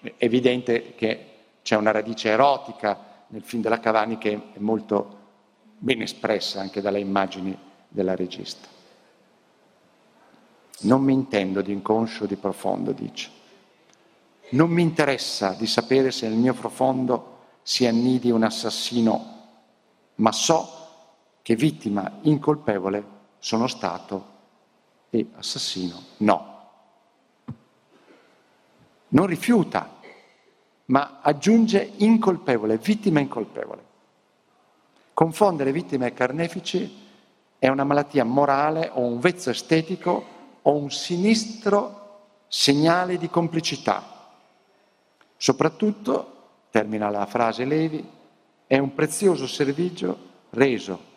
È 0.00 0.12
evidente 0.18 0.94
che 0.94 1.30
c'è 1.62 1.76
una 1.76 1.92
radice 1.92 2.28
erotica 2.28 3.24
nel 3.28 3.42
film 3.42 3.62
della 3.62 3.80
Cavani 3.80 4.18
che 4.18 4.34
è 4.52 4.58
molto 4.58 5.24
ben 5.78 6.02
espressa 6.02 6.60
anche 6.60 6.82
dalle 6.82 7.00
immagini 7.00 7.58
della 7.88 8.14
regista. 8.14 8.75
Non 10.80 11.02
mi 11.02 11.12
intendo 11.12 11.62
di 11.62 11.72
inconscio 11.72 12.26
di 12.26 12.36
profondo, 12.36 12.92
dice. 12.92 13.30
Non 14.50 14.70
mi 14.70 14.82
interessa 14.82 15.54
di 15.54 15.66
sapere 15.66 16.10
se 16.10 16.28
nel 16.28 16.38
mio 16.38 16.54
profondo 16.54 17.38
si 17.62 17.86
annidi 17.86 18.30
un 18.30 18.44
assassino, 18.44 19.34
ma 20.16 20.30
so 20.32 20.68
che 21.42 21.56
vittima 21.56 22.18
incolpevole 22.22 23.04
sono 23.38 23.66
stato 23.66 24.34
e 25.10 25.26
assassino 25.36 26.00
no. 26.18 26.54
Non 29.08 29.26
rifiuta, 29.26 29.98
ma 30.86 31.20
aggiunge 31.22 31.92
incolpevole, 31.96 32.76
vittima 32.76 33.20
incolpevole. 33.20 33.84
Confondere 35.14 35.72
vittime 35.72 36.08
e 36.08 36.12
carnefici 36.12 37.04
è 37.58 37.68
una 37.68 37.84
malattia 37.84 38.24
morale 38.24 38.90
o 38.92 39.00
un 39.00 39.18
vezzo 39.18 39.50
estetico 39.50 40.34
o 40.68 40.74
un 40.74 40.90
sinistro 40.90 42.04
segnale 42.48 43.18
di 43.18 43.28
complicità. 43.28 44.02
Soprattutto, 45.36 46.32
termina 46.70 47.08
la 47.08 47.26
frase 47.26 47.64
Levi, 47.64 48.04
è 48.66 48.78
un 48.78 48.94
prezioso 48.94 49.46
servizio 49.46 50.18
reso, 50.50 51.14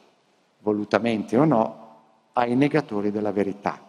volutamente 0.60 1.36
o 1.36 1.45
no, 1.45 1.88
ai 2.34 2.56
negatori 2.56 3.12
della 3.12 3.32
verità. 3.32 3.88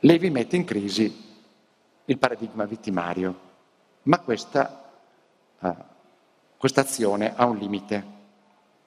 Levi 0.00 0.30
mette 0.30 0.56
in 0.56 0.64
crisi 0.64 1.28
il 2.06 2.18
paradigma 2.18 2.64
vittimario, 2.64 3.48
ma 4.04 4.18
questa, 4.20 4.90
questa 6.56 6.80
azione 6.80 7.36
ha 7.36 7.44
un 7.44 7.58
limite, 7.58 8.04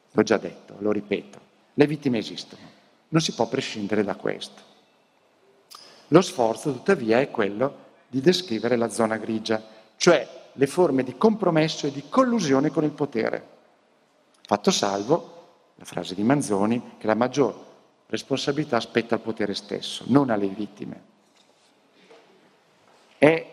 l'ho 0.09 0.23
già 0.23 0.37
detto, 0.37 0.75
lo 0.79 0.91
ripeto, 0.91 1.39
le 1.75 1.85
vittime 1.85 2.17
esistono, 2.17 2.72
non 3.13 3.21
si 3.21 3.33
può 3.33 3.47
prescindere 3.47 4.03
da 4.03 4.15
questo. 4.15 4.61
Lo 6.07 6.21
sforzo 6.21 6.71
tuttavia 6.73 7.19
è 7.19 7.29
quello 7.29 7.81
di 8.07 8.21
descrivere 8.21 8.75
la 8.75 8.89
zona 8.89 9.17
grigia, 9.17 9.63
cioè 9.97 10.27
le 10.51 10.67
forme 10.67 11.03
di 11.03 11.15
compromesso 11.15 11.87
e 11.87 11.91
di 11.91 12.03
collusione 12.09 12.71
con 12.71 12.83
il 12.83 12.91
potere. 12.91 13.47
Fatto 14.41 14.71
salvo, 14.71 15.71
la 15.75 15.85
frase 15.85 16.15
di 16.15 16.23
Manzoni, 16.23 16.95
che 16.97 17.05
la 17.07 17.15
maggior 17.15 17.71
responsabilità 18.07 18.79
spetta 18.79 19.15
al 19.15 19.21
potere 19.21 19.53
stesso, 19.53 20.03
non 20.07 20.31
alle 20.31 20.47
vittime. 20.47 21.01
È 23.17 23.51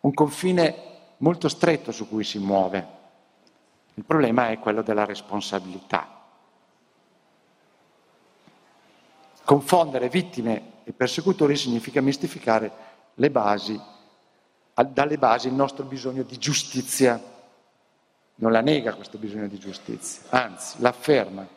un 0.00 0.14
confine 0.14 0.74
molto 1.18 1.48
stretto 1.48 1.90
su 1.90 2.08
cui 2.08 2.22
si 2.22 2.38
muove. 2.38 2.86
Il 3.94 4.04
problema 4.04 4.50
è 4.50 4.60
quello 4.60 4.82
della 4.82 5.04
responsabilità. 5.04 6.17
Confondere 9.48 10.10
vittime 10.10 10.82
e 10.84 10.92
persecutori 10.92 11.56
significa 11.56 12.02
mistificare 12.02 12.70
le 13.14 13.30
basi, 13.30 13.80
dalle 14.90 15.16
basi 15.16 15.48
il 15.48 15.54
nostro 15.54 15.86
bisogno 15.86 16.22
di 16.22 16.36
giustizia. 16.36 17.18
Non 18.34 18.52
la 18.52 18.60
nega 18.60 18.92
questo 18.92 19.16
bisogno 19.16 19.46
di 19.46 19.58
giustizia, 19.58 20.24
anzi 20.28 20.82
l'afferma. 20.82 21.48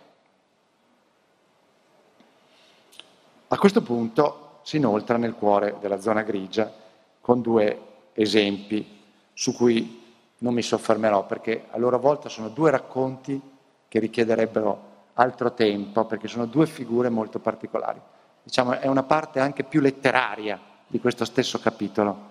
A 3.50 3.58
questo 3.58 3.82
punto 3.82 4.60
si 4.64 4.78
inoltra 4.78 5.18
nel 5.18 5.36
cuore 5.36 5.76
della 5.82 6.00
zona 6.00 6.22
grigia 6.22 6.74
con 7.20 7.42
due 7.42 7.78
esempi 8.14 9.02
su 9.34 9.54
cui 9.54 10.02
non 10.38 10.54
mi 10.54 10.62
soffermerò 10.62 11.26
perché 11.26 11.66
a 11.70 11.78
loro 11.78 12.00
volta 12.00 12.30
sono 12.30 12.48
due 12.48 12.72
racconti 12.72 13.42
che 13.89 14.00
richiederebbero 14.00 14.91
altro 15.22 15.53
tempo 15.53 16.05
perché 16.05 16.28
sono 16.28 16.45
due 16.45 16.65
figure 16.65 17.09
molto 17.09 17.39
particolari. 17.39 18.01
Diciamo, 18.43 18.80
è 18.80 18.88
una 18.88 19.03
parte 19.03 19.39
anche 19.39 19.63
più 19.63 19.80
letteraria 19.80 20.59
di 20.88 20.99
questo 20.99 21.26
stesso 21.26 21.59
capitolo, 21.59 22.30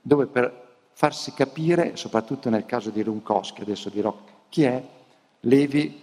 dove 0.00 0.26
per 0.26 0.68
farsi 0.92 1.32
capire, 1.32 1.96
soprattutto 1.96 2.48
nel 2.50 2.66
caso 2.66 2.90
di 2.90 3.02
Runkowski, 3.02 3.62
adesso 3.62 3.90
dirò 3.90 4.16
chi 4.48 4.64
è, 4.64 4.82
Levi 5.40 6.02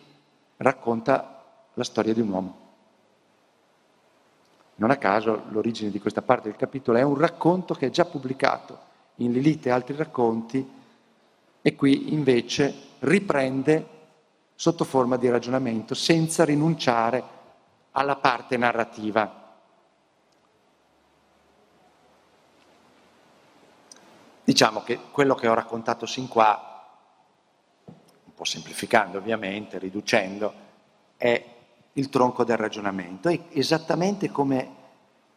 racconta 0.58 1.44
la 1.74 1.84
storia 1.84 2.14
di 2.14 2.22
un 2.22 2.30
uomo. 2.30 2.58
Non 4.76 4.92
a 4.92 4.98
caso 4.98 5.44
l'origine 5.50 5.90
di 5.90 6.00
questa 6.00 6.22
parte 6.22 6.50
del 6.50 6.58
capitolo 6.58 6.98
è 6.98 7.04
un 7.04 7.18
racconto 7.18 7.74
che 7.74 7.88
è 7.88 7.90
già 7.90 8.06
pubblicato 8.06 8.86
in 9.16 9.32
Lilith 9.32 9.66
e 9.66 9.72
altri 9.72 9.96
racconti 9.96 10.76
e 11.62 11.76
qui 11.76 12.14
invece 12.14 12.74
riprende 13.00 13.97
sotto 14.58 14.84
forma 14.84 15.18
di 15.18 15.30
ragionamento 15.30 15.94
senza 15.94 16.44
rinunciare 16.44 17.24
alla 17.92 18.16
parte 18.16 18.58
narrativa. 18.58 19.46
Diciamo 24.44 24.82
che 24.82 25.00
quello 25.12 25.36
che 25.36 25.48
ho 25.48 25.54
raccontato 25.54 26.08
sin 26.08 26.28
qua, 26.28 26.86
un 27.86 28.34
po' 28.34 28.46
semplificando 28.46 29.20
ovviamente, 29.20 29.78
riducendo, 29.78 30.54
è 31.18 31.56
il 31.94 32.10
tronco 32.10 32.44
del 32.44 32.58
ragionamento. 32.58 33.30
È 33.30 33.40
esattamente 33.52 34.32
come 34.32 34.76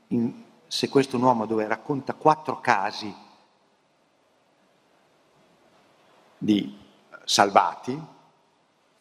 in 0.09 0.49
Se 0.73 0.89
questo 0.89 1.17
un 1.17 1.25
uomo 1.25 1.47
dove 1.47 1.67
racconta 1.67 2.15
quattro 2.15 2.61
casi 2.61 3.13
di 6.39 6.79
salvati, 7.25 8.01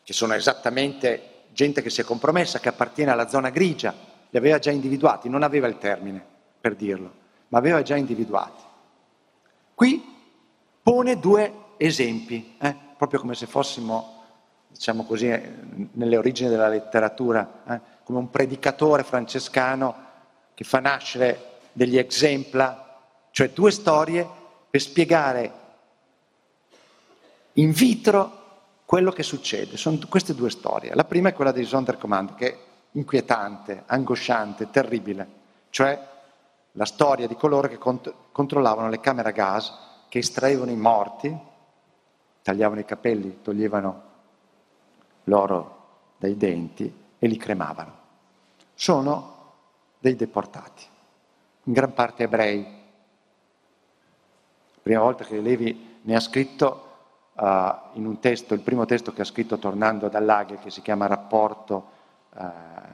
che 0.10 0.16
sono 0.16 0.34
esattamente 0.34 1.44
gente 1.52 1.84
che 1.84 1.92
si 1.92 2.02
è 2.02 2.04
compromessa, 2.04 2.58
che 2.60 2.70
appartiene 2.70 3.12
alla 3.12 3.28
zona 3.28 3.52
grigia, 3.52 3.94
li 4.32 4.40
aveva 4.40 4.58
già 4.58 4.72
individuati, 4.72 5.30
non 5.30 5.44
aveva 5.44 5.68
il 5.68 5.78
termine 5.78 6.26
per 6.60 6.74
dirlo, 6.74 7.14
ma 7.50 7.60
aveva 7.60 7.84
già 7.84 7.96
individuati. 7.96 8.64
Qui 9.76 10.04
pone 10.82 11.20
due 11.20 11.54
esempi, 11.78 12.56
eh? 12.60 12.76
proprio 12.98 13.20
come 13.20 13.36
se 13.36 13.46
fossimo 13.46 14.24
diciamo 14.70 15.06
così, 15.06 15.30
eh, 15.30 15.54
nelle 15.92 16.18
origini 16.18 16.50
della 16.50 16.70
letteratura, 16.70 17.62
eh, 17.68 17.80
come 18.04 18.18
un 18.18 18.32
predicatore 18.32 19.04
francescano 19.04 19.96
che 20.56 20.64
fa 20.64 20.80
nascere 20.80 21.60
degli 21.72 22.00
exempla, 22.00 23.00
cioè 23.30 23.52
due 23.52 23.70
storie 23.70 24.28
per 24.72 24.82
spiegare 24.82 25.54
in 27.54 27.70
vitro 27.70 28.39
quello 28.90 29.12
che 29.12 29.22
succede. 29.22 29.78
Sono 29.78 30.00
queste 30.10 30.34
due 30.34 30.50
storie. 30.50 30.96
La 30.96 31.04
prima 31.04 31.30
è 31.30 31.34
quella 31.34 31.52
di 31.52 31.64
Sonderkommand, 31.64 32.34
che 32.34 32.52
è 32.52 32.58
inquietante, 32.94 33.84
angosciante, 33.86 34.72
terribile, 34.72 35.28
cioè 35.70 36.08
la 36.72 36.86
storia 36.86 37.28
di 37.28 37.36
coloro 37.36 37.68
che 37.68 37.78
cont- 37.78 38.12
controllavano 38.32 38.90
le 38.90 39.00
camere 39.00 39.30
a 39.30 39.32
gas, 39.32 39.78
che 40.10 40.18
estraevano 40.18 40.72
i 40.72 40.76
morti, 40.76 41.38
tagliavano 42.42 42.80
i 42.80 42.86
capelli, 42.86 43.44
toglievano 43.44 44.04
l'oro 45.26 45.90
dai 46.18 46.36
denti 46.36 46.92
e 47.20 47.28
li 47.28 47.38
cremavano. 47.38 47.94
Sono 48.74 49.52
dei 50.00 50.16
deportati, 50.16 50.84
in 51.66 51.74
gran 51.74 51.94
parte 51.94 52.24
ebrei. 52.24 52.64
La 54.74 54.80
prima 54.82 55.02
volta 55.02 55.26
che 55.26 55.40
Levi 55.40 56.00
ne 56.02 56.16
ha 56.16 56.20
scritto 56.20 56.89
uh, 57.40 57.98
in 57.98 58.06
un 58.06 58.20
testo, 58.20 58.54
il 58.54 58.60
primo 58.60 58.86
testo 58.86 59.14
che 59.14 59.22
ha 59.22 59.26
scritto 59.26 59.58
tornando 59.58 60.10
dall'Aghe, 60.10 60.60
che 60.60 60.70
si 60.70 60.82
chiama 60.82 61.08
Rapporto, 61.08 61.90
uh, 62.34 62.44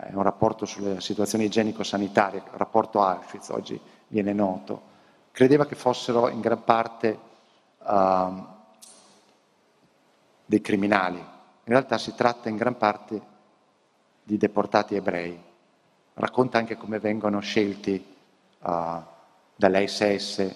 è 0.02 0.14
un 0.14 0.24
rapporto 0.24 0.66
sulle 0.66 1.02
situazioni 1.02 1.46
igienico-sanitarie, 1.46 2.44
rapporto 2.52 3.02
Auschwitz, 3.02 3.50
oggi 3.50 3.80
viene 4.08 4.34
noto, 4.34 4.94
credeva 5.32 5.66
che 5.66 5.76
fossero 5.76 6.30
in 6.30 6.40
gran 6.40 6.64
parte 6.64 7.20
uh, 7.80 8.46
dei 10.46 10.62
criminali, 10.62 11.18
in 11.18 11.74
realtà 11.74 11.98
si 11.98 12.14
tratta 12.14 12.50
in 12.50 12.56
gran 12.56 12.78
parte 12.78 13.34
di 14.24 14.38
deportati 14.38 14.96
ebrei. 14.96 15.42
Racconta 16.14 16.58
anche 16.58 16.78
come 16.78 17.00
vengono 17.00 17.40
scelti 17.40 18.16
uh, 18.60 19.02
dalle 19.56 19.88
SS 19.88 20.56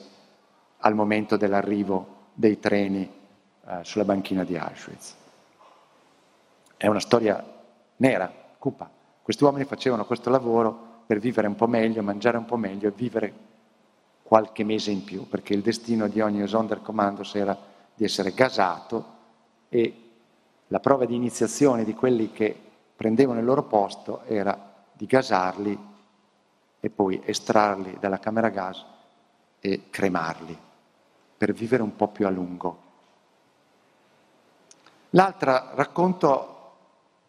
al 0.78 0.96
momento 0.96 1.36
dell'arrivo 1.36 2.18
dei 2.34 2.60
treni 2.60 3.19
uh, 3.70 3.84
sulla 3.84 4.06
banchina 4.06 4.44
di 4.44 4.58
Auschwitz. 4.58 5.16
È 6.76 6.88
una 6.88 7.00
storia 7.00 7.44
nera, 7.98 8.32
cupa, 8.58 8.90
Questi 9.22 9.44
uomini 9.44 9.66
facevano 9.66 10.06
questo 10.06 10.32
lavoro 10.32 11.04
per 11.06 11.20
vivere 11.20 11.48
un 11.48 11.56
po' 11.56 11.68
meglio, 11.68 12.02
mangiare 12.02 12.38
un 12.38 12.46
po' 12.46 12.58
meglio 12.58 12.88
e 12.88 12.92
vivere 12.92 13.34
qualche 14.24 14.64
mese 14.64 14.90
in 14.90 15.04
più, 15.04 15.28
perché 15.28 15.54
il 15.54 15.62
destino 15.62 16.08
di 16.08 16.20
ogni 16.20 16.48
Sonderkommandos 16.48 17.36
era 17.36 17.58
di 17.94 18.04
essere 18.04 18.34
gasato 18.34 19.18
e 19.70 20.10
la 20.68 20.80
prova 20.80 21.06
di 21.06 21.16
iniziazione 21.16 21.84
di 21.84 21.94
quelli 21.94 22.32
che 22.32 22.56
prendevano 22.96 23.40
il 23.40 23.46
loro 23.46 23.64
posto 23.64 24.24
era 24.26 24.58
di 24.94 25.06
gasarli 25.06 25.78
e 26.80 26.90
poi 26.90 27.22
estrarli 27.24 27.98
dalla 28.00 28.20
camera 28.20 28.50
gas 28.50 28.84
e 29.60 29.90
cremarli 29.90 30.58
per 31.38 31.54
vivere 31.54 31.84
un 31.84 31.96
po' 31.96 32.08
più 32.08 32.26
a 32.26 32.30
lungo. 32.30 32.89
L'altro 35.12 35.76
racconto 35.76 36.56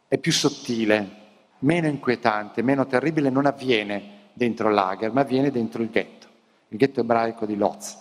è 0.09 0.19
più 0.19 0.33
sottile, 0.33 1.19
meno 1.61 1.87
inquietante, 1.87 2.63
meno 2.63 2.87
terribile, 2.87 3.31
non 3.31 3.47
avviene 3.47 4.29
dentro 4.35 4.71
Lager, 4.71 5.13
ma 5.13 5.23
avviene 5.23 5.51
dentro 5.51 5.83
il 5.83 5.91
ghetto, 5.91 6.27
il 6.69 6.79
ghetto 6.79 7.01
ebraico 7.01 7.47
di 7.47 7.57
Lodz. 7.57 7.97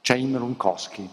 Chaim 0.00 0.36
Runkowski, 0.36 1.10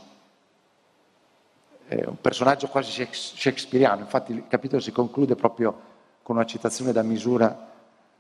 è 1.88 2.04
un 2.06 2.20
personaggio 2.20 2.68
quasi 2.68 3.08
shakespeariano, 3.12 4.02
infatti 4.02 4.32
il 4.32 4.46
capitolo 4.48 4.82
si 4.82 4.92
conclude 4.92 5.36
proprio 5.36 5.94
con 6.24 6.36
una 6.36 6.46
citazione 6.46 6.92
da 6.92 7.04
misura 7.04 7.74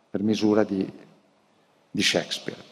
per 0.09 0.21
misura 0.21 0.63
di, 0.63 0.91
di 1.89 2.01
Shakespeare. 2.03 2.63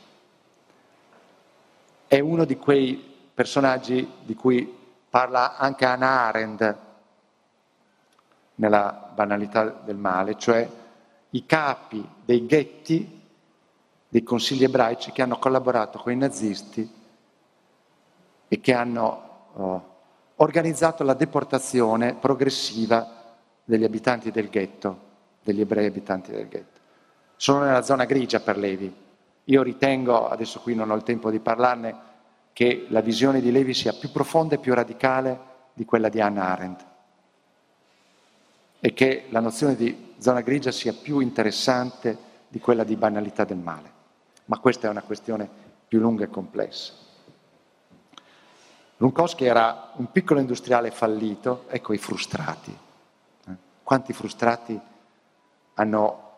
È 2.08 2.20
uno 2.20 2.46
di 2.46 2.58
quei 2.58 3.12
personaggi 3.34 4.08
di 4.24 4.36
cui 4.36 4.82
parla 5.14 5.58
anche 5.58 5.86
Hannah 5.86 6.26
Arendt 6.26 6.76
nella 8.56 9.12
banalità 9.14 9.66
del 9.66 9.96
male, 9.96 10.40
cioè 10.40 10.68
i 11.30 11.46
capi 11.46 12.04
dei 12.26 12.48
ghetti, 12.48 13.22
dei 14.10 14.24
consigli 14.24 14.64
ebraici 14.64 15.12
che 15.12 15.22
hanno 15.22 15.38
collaborato 15.38 16.00
con 16.00 16.14
i 16.14 16.16
nazisti 16.16 16.92
e 18.48 18.60
che 18.60 18.74
hanno 18.74 19.50
oh, 19.54 19.96
organizzato 20.38 21.04
la 21.04 21.14
deportazione 21.14 22.16
progressiva 22.16 23.36
degli 23.64 23.84
abitanti 23.84 24.32
del 24.32 24.50
ghetto, 24.50 25.00
degli 25.44 25.62
ebrei 25.62 25.86
abitanti 25.86 26.32
del 26.32 26.48
ghetto. 26.48 26.80
Sono 27.36 27.66
nella 27.66 27.84
zona 27.84 28.06
grigia 28.06 28.40
per 28.40 28.58
Levi. 28.58 28.92
Io 29.44 29.62
ritengo, 29.62 30.28
adesso 30.28 30.60
qui 30.60 30.74
non 30.74 30.90
ho 30.90 30.96
il 30.96 31.04
tempo 31.04 31.30
di 31.30 31.40
parlarne, 31.40 32.13
che 32.54 32.86
la 32.90 33.02
visione 33.02 33.42
di 33.42 33.52
Levi 33.52 33.74
sia 33.74 33.94
più 33.94 34.12
profonda 34.12 34.56
e 34.56 34.60
più 34.60 34.74
radicale 34.74 35.52
di 35.74 35.86
quella 35.86 36.08
di 36.08 36.22
Hannah 36.22 36.52
Arendt 36.52 36.86
e 38.80 38.94
che 38.94 39.26
la 39.30 39.40
nozione 39.40 39.76
di 39.76 40.14
zona 40.18 40.42
grigia 40.42 40.72
sia 40.72 40.94
più 40.94 41.20
interessante 41.20 42.32
di 42.48 42.60
quella 42.60 42.84
di 42.84 42.96
banalità 42.96 43.44
del 43.44 43.58
male. 43.58 43.92
Ma 44.46 44.60
questa 44.60 44.88
è 44.88 44.90
una 44.90 45.02
questione 45.02 45.50
più 45.88 46.00
lunga 46.00 46.26
e 46.26 46.30
complessa. 46.30 46.94
Lunkowski 48.98 49.46
era 49.46 49.92
un 49.96 50.12
piccolo 50.12 50.40
industriale 50.40 50.92
fallito, 50.92 51.66
ecco 51.70 51.94
i 51.94 51.98
frustrati. 51.98 52.78
Eh? 53.48 53.52
Quanti 53.82 54.14
frustrati 54.14 54.80
hanno 55.76 56.32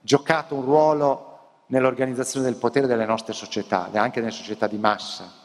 giocato 0.00 0.54
un 0.54 0.62
ruolo 0.62 1.62
nell'organizzazione 1.66 2.44
del 2.44 2.56
potere 2.56 2.86
delle 2.86 3.06
nostre 3.06 3.32
società, 3.32 3.88
anche 3.92 4.20
nelle 4.20 4.32
società 4.32 4.66
di 4.66 4.78
massa. 4.78 5.43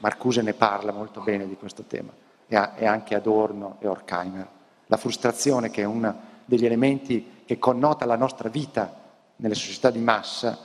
Marcuse 0.00 0.42
ne 0.42 0.54
parla 0.54 0.92
molto 0.92 1.20
bene 1.20 1.46
di 1.46 1.56
questo 1.56 1.82
tema, 1.82 2.10
e 2.46 2.86
anche 2.86 3.14
Adorno 3.14 3.76
e 3.80 3.86
Horkheimer. 3.86 4.48
La 4.86 4.96
frustrazione, 4.96 5.70
che 5.70 5.82
è 5.82 5.84
uno 5.84 6.28
degli 6.44 6.64
elementi 6.64 7.42
che 7.44 7.58
connota 7.58 8.06
la 8.06 8.16
nostra 8.16 8.48
vita 8.48 8.92
nelle 9.36 9.54
società 9.54 9.90
di 9.90 9.98
massa, 9.98 10.58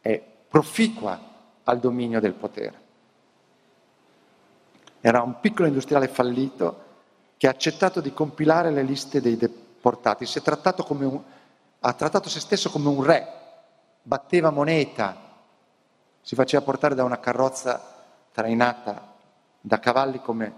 è 0.00 0.22
proficua 0.48 1.18
al 1.64 1.78
dominio 1.78 2.18
del 2.18 2.32
potere. 2.32 2.84
Era 5.00 5.22
un 5.22 5.38
piccolo 5.40 5.68
industriale 5.68 6.08
fallito 6.08 6.84
che 7.36 7.46
ha 7.46 7.50
accettato 7.50 8.00
di 8.00 8.12
compilare 8.12 8.70
le 8.70 8.82
liste 8.82 9.20
dei 9.20 9.36
deportati. 9.36 10.24
Trattato 10.42 10.86
un, 10.88 11.20
ha 11.80 11.92
trattato 11.92 12.28
se 12.28 12.40
stesso 12.40 12.70
come 12.70 12.88
un 12.88 13.02
re, 13.02 13.28
batteva 14.02 14.50
moneta, 14.50 15.16
si 16.22 16.34
faceva 16.34 16.64
portare 16.64 16.94
da 16.94 17.04
una 17.04 17.20
carrozza 17.20 17.95
trainata 18.36 19.14
da 19.62 19.80
cavalli 19.80 20.20
come 20.20 20.52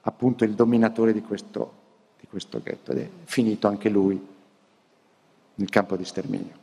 appunto 0.00 0.44
il 0.44 0.54
dominatore 0.54 1.12
di 1.12 1.20
questo, 1.20 1.74
di 2.18 2.26
questo 2.26 2.62
ghetto 2.62 2.92
ed 2.92 2.98
è 2.98 3.10
finito 3.24 3.68
anche 3.68 3.90
lui 3.90 4.26
nel 5.56 5.68
campo 5.68 5.96
di 5.96 6.04
sterminio. 6.06 6.56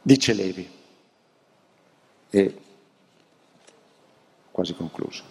Dice 0.00 0.32
Levi, 0.32 0.70
e 2.30 2.62
quasi 4.50 4.74
concluso. 4.74 5.24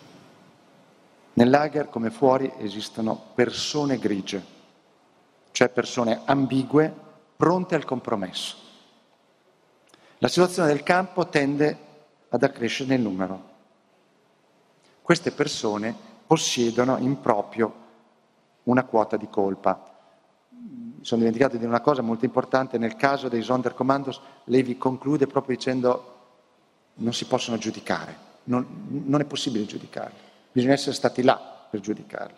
Nel 1.33 1.49
lager 1.49 1.89
come 1.89 2.11
fuori 2.11 2.53
esistono 2.59 3.19
persone 3.33 3.97
grigie, 3.97 4.45
cioè 5.49 5.69
persone 5.69 6.21
ambigue, 6.25 6.93
pronte 7.35 7.73
al 7.73 7.83
compromesso. 7.83 8.60
La 10.23 10.27
situazione 10.27 10.67
del 10.67 10.83
campo 10.83 11.29
tende 11.29 11.77
ad 12.29 12.43
accrescere 12.43 12.89
nel 12.89 13.01
numero. 13.01 13.49
Queste 15.01 15.31
persone 15.31 15.95
possiedono 16.27 16.97
in 16.99 17.19
proprio 17.19 17.73
una 18.63 18.83
quota 18.83 19.17
di 19.17 19.27
colpa. 19.29 19.83
Mi 20.49 21.03
sono 21.03 21.21
dimenticato 21.21 21.57
di 21.57 21.65
una 21.65 21.81
cosa 21.81 22.03
molto 22.03 22.25
importante, 22.25 22.77
nel 22.77 22.95
caso 22.95 23.29
dei 23.29 23.41
Sonderkommandos 23.41 24.21
Levi 24.43 24.77
conclude 24.77 25.25
proprio 25.25 25.55
dicendo 25.55 26.17
non 26.95 27.13
si 27.13 27.25
possono 27.25 27.57
giudicare, 27.57 28.15
non, 28.43 29.01
non 29.05 29.21
è 29.21 29.25
possibile 29.25 29.65
giudicarli, 29.65 30.19
bisogna 30.51 30.73
essere 30.73 30.93
stati 30.93 31.23
là 31.23 31.65
per 31.67 31.79
giudicarli. 31.79 32.37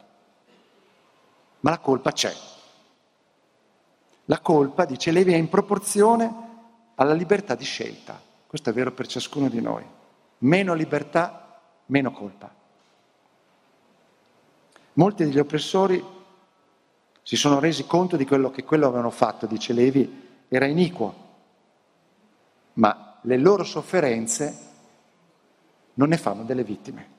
Ma 1.60 1.70
la 1.70 1.80
colpa 1.80 2.14
c'è. 2.14 2.34
La 4.28 4.40
colpa, 4.40 4.86
dice 4.86 5.12
Levi, 5.12 5.34
è 5.34 5.36
in 5.38 5.50
proporzione 5.50 6.52
alla 6.96 7.14
libertà 7.14 7.56
di 7.56 7.64
scelta. 7.64 8.20
Questo 8.46 8.70
è 8.70 8.74
vero 8.74 8.92
per 8.92 9.08
ciascuno 9.08 9.50
di 9.50 9.62
noi. 9.62 9.84
Meno 10.40 10.74
libertà, 10.74 11.60
meno 11.88 12.12
colpa. 12.12 12.54
Molti 14.94 15.24
degli 15.24 15.40
oppressori 15.40 16.04
si 17.24 17.36
sono 17.36 17.60
resi 17.60 17.86
conto 17.86 18.16
di 18.16 18.26
quello 18.26 18.52
che 18.52 18.64
quello 18.64 18.88
avevano 18.88 19.10
fatto, 19.10 19.48
dice 19.48 19.74
Levi, 19.74 20.22
era 20.50 20.66
iniquo, 20.66 21.16
ma 22.74 23.18
le 23.22 23.38
loro 23.38 23.64
sofferenze 23.64 24.72
non 25.96 26.10
ne 26.10 26.18
fanno 26.18 26.44
delle 26.44 26.64
vittime. 26.64 27.12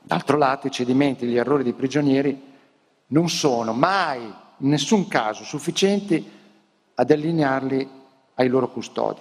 D'altro 0.00 0.36
lato 0.36 0.66
i 0.66 0.70
cedimenti, 0.70 1.26
gli 1.26 1.36
errori 1.36 1.62
dei 1.62 1.74
prigionieri 1.74 2.50
non 3.08 3.28
sono 3.28 3.72
mai, 3.72 4.22
in 4.22 4.68
nessun 4.68 5.06
caso, 5.06 5.44
sufficienti 5.44 6.40
ad 6.94 7.10
allinearli 7.10 7.88
ai 8.34 8.48
loro 8.48 8.70
custodi. 8.70 9.20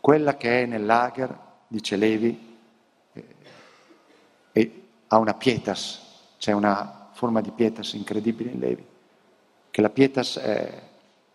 Quella 0.00 0.36
che 0.36 0.62
è 0.62 0.66
nel 0.66 0.84
lager, 0.84 1.38
dice 1.68 1.96
Levi, 1.96 2.56
eh, 4.52 4.82
ha 5.06 5.18
una 5.18 5.34
pietas, 5.34 6.00
c'è 6.38 6.52
una 6.52 7.10
forma 7.12 7.40
di 7.40 7.50
pietas 7.50 7.92
incredibile 7.92 8.50
in 8.50 8.58
Levi, 8.58 8.86
che 9.70 9.80
la 9.80 9.90
pietas 9.90 10.38
è 10.38 10.82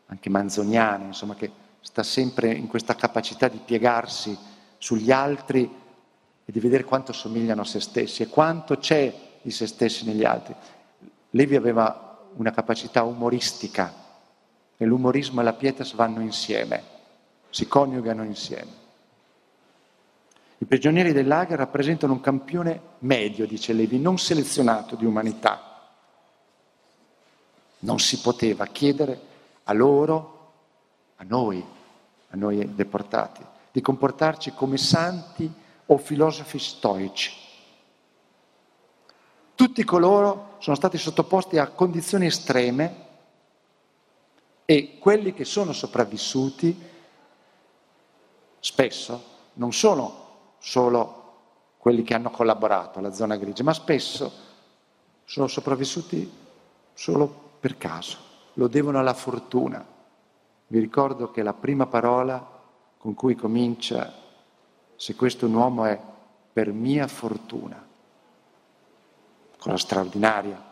anche 0.07 0.29
manzoniana, 0.29 1.05
insomma, 1.05 1.35
che 1.35 1.49
sta 1.79 2.03
sempre 2.03 2.51
in 2.51 2.67
questa 2.67 2.95
capacità 2.95 3.47
di 3.47 3.61
piegarsi 3.63 4.37
sugli 4.77 5.11
altri 5.11 5.63
e 6.45 6.51
di 6.51 6.59
vedere 6.59 6.83
quanto 6.83 7.13
somigliano 7.13 7.61
a 7.61 7.65
se 7.65 7.79
stessi 7.79 8.23
e 8.23 8.27
quanto 8.27 8.77
c'è 8.77 9.13
di 9.41 9.51
se 9.51 9.67
stessi 9.67 10.05
negli 10.05 10.23
altri. 10.23 10.53
Levi 11.31 11.55
aveva 11.55 12.06
una 12.37 12.51
capacità 12.51 13.03
umoristica 13.03 13.93
e 14.77 14.85
l'umorismo 14.85 15.41
e 15.41 15.43
la 15.43 15.53
pietas 15.53 15.93
vanno 15.93 16.21
insieme, 16.21 16.83
si 17.49 17.67
coniugano 17.67 18.23
insieme. 18.23 18.85
I 20.59 20.65
prigionieri 20.65 21.13
del 21.13 21.27
lager 21.27 21.57
rappresentano 21.57 22.13
un 22.13 22.21
campione 22.21 22.81
medio, 22.99 23.45
dice 23.45 23.73
Levi, 23.73 23.99
non 23.99 24.17
selezionato 24.17 24.95
di 24.95 25.05
umanità. 25.05 25.61
Non 27.79 27.99
si 27.99 28.19
poteva 28.21 28.65
chiedere 28.65 29.19
a 29.63 29.73
loro, 29.73 30.53
a 31.17 31.23
noi, 31.27 31.63
a 32.29 32.35
noi 32.35 32.73
deportati, 32.73 33.43
di 33.71 33.81
comportarci 33.81 34.53
come 34.53 34.77
santi 34.77 35.51
o 35.85 35.97
filosofi 35.97 36.57
stoici. 36.57 37.46
Tutti 39.57 39.83
coloro 39.83 40.57
sono 40.59 40.75
stati 40.75 40.99
sottoposti 40.99 41.57
a 41.57 41.69
condizioni 41.69 42.27
estreme 42.27 43.05
e 44.65 44.99
quelli 44.99 45.33
che 45.33 45.45
sono 45.45 45.73
sopravvissuti 45.73 46.79
spesso 48.59 49.23
non 49.53 49.73
sono 49.73 50.25
solo 50.59 51.23
quelli 51.79 52.03
che 52.03 52.13
hanno 52.13 52.29
collaborato 52.29 52.99
alla 52.99 53.11
zona 53.11 53.35
grigia, 53.35 53.63
ma 53.63 53.73
spesso 53.73 54.31
sono 55.25 55.47
sopravvissuti 55.47 56.31
solo 56.93 57.27
per 57.59 57.79
caso, 57.79 58.17
lo 58.53 58.67
devono 58.67 58.99
alla 58.99 59.15
fortuna. 59.15 59.83
Vi 60.67 60.79
ricordo 60.79 61.31
che 61.31 61.41
la 61.41 61.53
prima 61.53 61.87
parola 61.87 62.47
con 62.99 63.15
cui 63.15 63.33
comincia, 63.33 64.13
se 64.95 65.15
questo 65.15 65.47
è 65.47 65.49
un 65.49 65.55
uomo, 65.55 65.85
è 65.85 65.99
per 66.53 66.71
mia 66.71 67.07
fortuna, 67.07 67.86
cosa 69.67 69.77
straordinaria, 69.77 70.63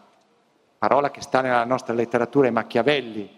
parola 0.78 1.12
che 1.12 1.20
sta 1.20 1.42
nella 1.42 1.66
nostra 1.66 1.94
letteratura 1.94 2.48
è 2.48 2.52
Machiavelli, 2.52 3.30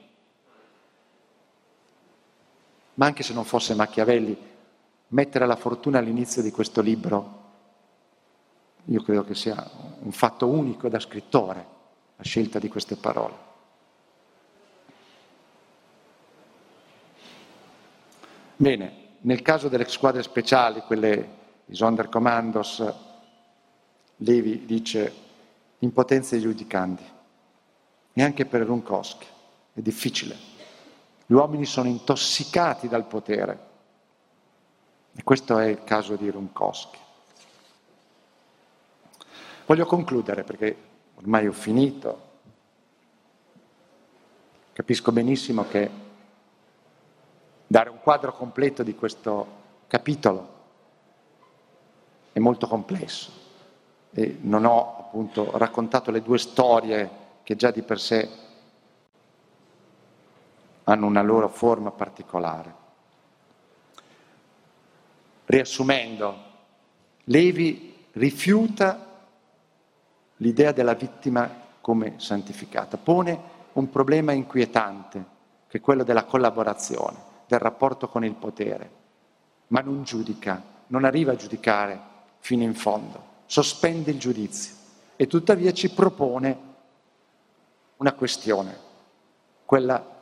ma 2.94 3.06
anche 3.08 3.24
se 3.24 3.34
non 3.34 3.44
fosse 3.44 3.74
Machiavelli, 3.74 4.38
mettere 5.10 5.48
la 5.48 5.56
fortuna 5.56 5.98
all'inizio 5.98 6.44
di 6.44 6.52
questo 6.52 6.82
libro, 6.82 7.46
io 8.86 9.02
credo 9.02 9.24
che 9.24 9.34
sia 9.34 9.68
un 10.00 10.12
fatto 10.12 10.48
unico 10.48 10.90
da 10.90 11.00
scrittore, 11.00 11.66
la 12.18 12.24
scelta 12.24 12.60
di 12.60 12.68
queste 12.68 12.96
parole. 12.96 13.46
Bene, 18.58 19.06
nel 19.22 19.42
caso 19.42 19.70
delle 19.70 19.88
squadre 19.90 20.22
speciali, 20.22 20.82
quelle 20.82 21.36
di 21.66 21.76
Sonderkommandos, 21.76 22.94
Levi 24.18 24.66
dice 24.66 25.26
impotenza 25.80 26.40
giudicandi, 26.40 27.04
neanche 28.14 28.46
per 28.46 28.62
Runkowski, 28.62 29.28
è 29.74 29.82
difficile. 29.82 30.36
Gli 31.26 31.34
uomini 31.34 31.66
sono 31.66 31.88
intossicati 31.88 32.88
dal 32.88 33.06
potere. 33.06 33.66
E 35.14 35.24
questo 35.24 35.58
è 35.58 35.68
il 35.68 35.84
caso 35.84 36.16
di 36.16 36.30
Runkowski. 36.30 36.98
Voglio 39.66 39.86
concludere 39.86 40.44
perché 40.44 40.78
ormai 41.16 41.48
ho 41.48 41.52
finito. 41.52 42.26
Capisco 44.74 45.12
benissimo 45.12 45.68
che 45.68 45.90
dare 47.66 47.90
un 47.90 48.00
quadro 48.00 48.32
completo 48.32 48.84
di 48.84 48.96
questo 48.96 49.66
capitolo 49.88 50.56
è 52.32 52.40
molto 52.40 52.68
complesso 52.68 53.47
e 54.12 54.38
non 54.42 54.66
ho 54.66 54.98
appunto 55.00 55.58
raccontato 55.58 56.12
le 56.12 56.22
due 56.22 56.38
storie 56.38 57.10
che 57.44 57.56
già 57.56 57.72
di 57.72 57.82
per 57.82 58.00
sé 58.00 58.30
hanno 60.84 61.06
una 61.06 61.22
loro 61.22 61.50
forma 61.50 61.92
particolare. 61.92 62.86
Riassumendo, 65.46 66.46
Levi 67.26 68.06
rifiuta 68.14 69.06
l'idea 70.38 70.72
della 70.72 70.94
vittima 70.94 71.50
come 71.82 72.16
santificata, 72.18 72.98
pone 72.98 73.56
un 73.74 73.90
problema 73.90 74.32
inquietante, 74.32 75.26
che 75.68 75.78
è 75.78 75.82
quello 75.82 76.04
della 76.04 76.24
collaborazione, 76.24 77.18
del 77.48 77.60
rapporto 77.60 78.08
con 78.08 78.24
il 78.24 78.34
potere, 78.34 78.92
ma 79.68 79.82
non 79.82 80.04
giudica, 80.04 80.62
non 80.88 81.04
arriva 81.04 81.34
a 81.34 81.36
giudicare 81.36 82.00
fino 82.40 82.64
in 82.64 82.76
fondo, 82.76 83.36
sospende 83.48 84.12
il 84.12 84.20
giudizio 84.20 84.76
e 85.16 85.26
tuttavia 85.26 85.74
ci 85.74 85.90
propone 85.90 86.66
una 87.98 88.14
questione, 88.14 88.78
quella 89.66 90.16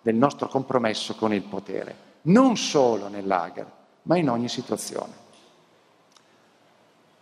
del 0.00 0.14
nostro 0.14 0.48
compromesso 0.48 1.14
con 1.14 1.34
il 1.34 1.42
potere, 1.42 2.10
non 2.22 2.56
solo 2.56 3.08
nel 3.08 3.26
lager, 3.26 3.70
ma 4.02 4.16
in 4.16 4.30
ogni 4.30 4.48
situazione. 4.48 5.20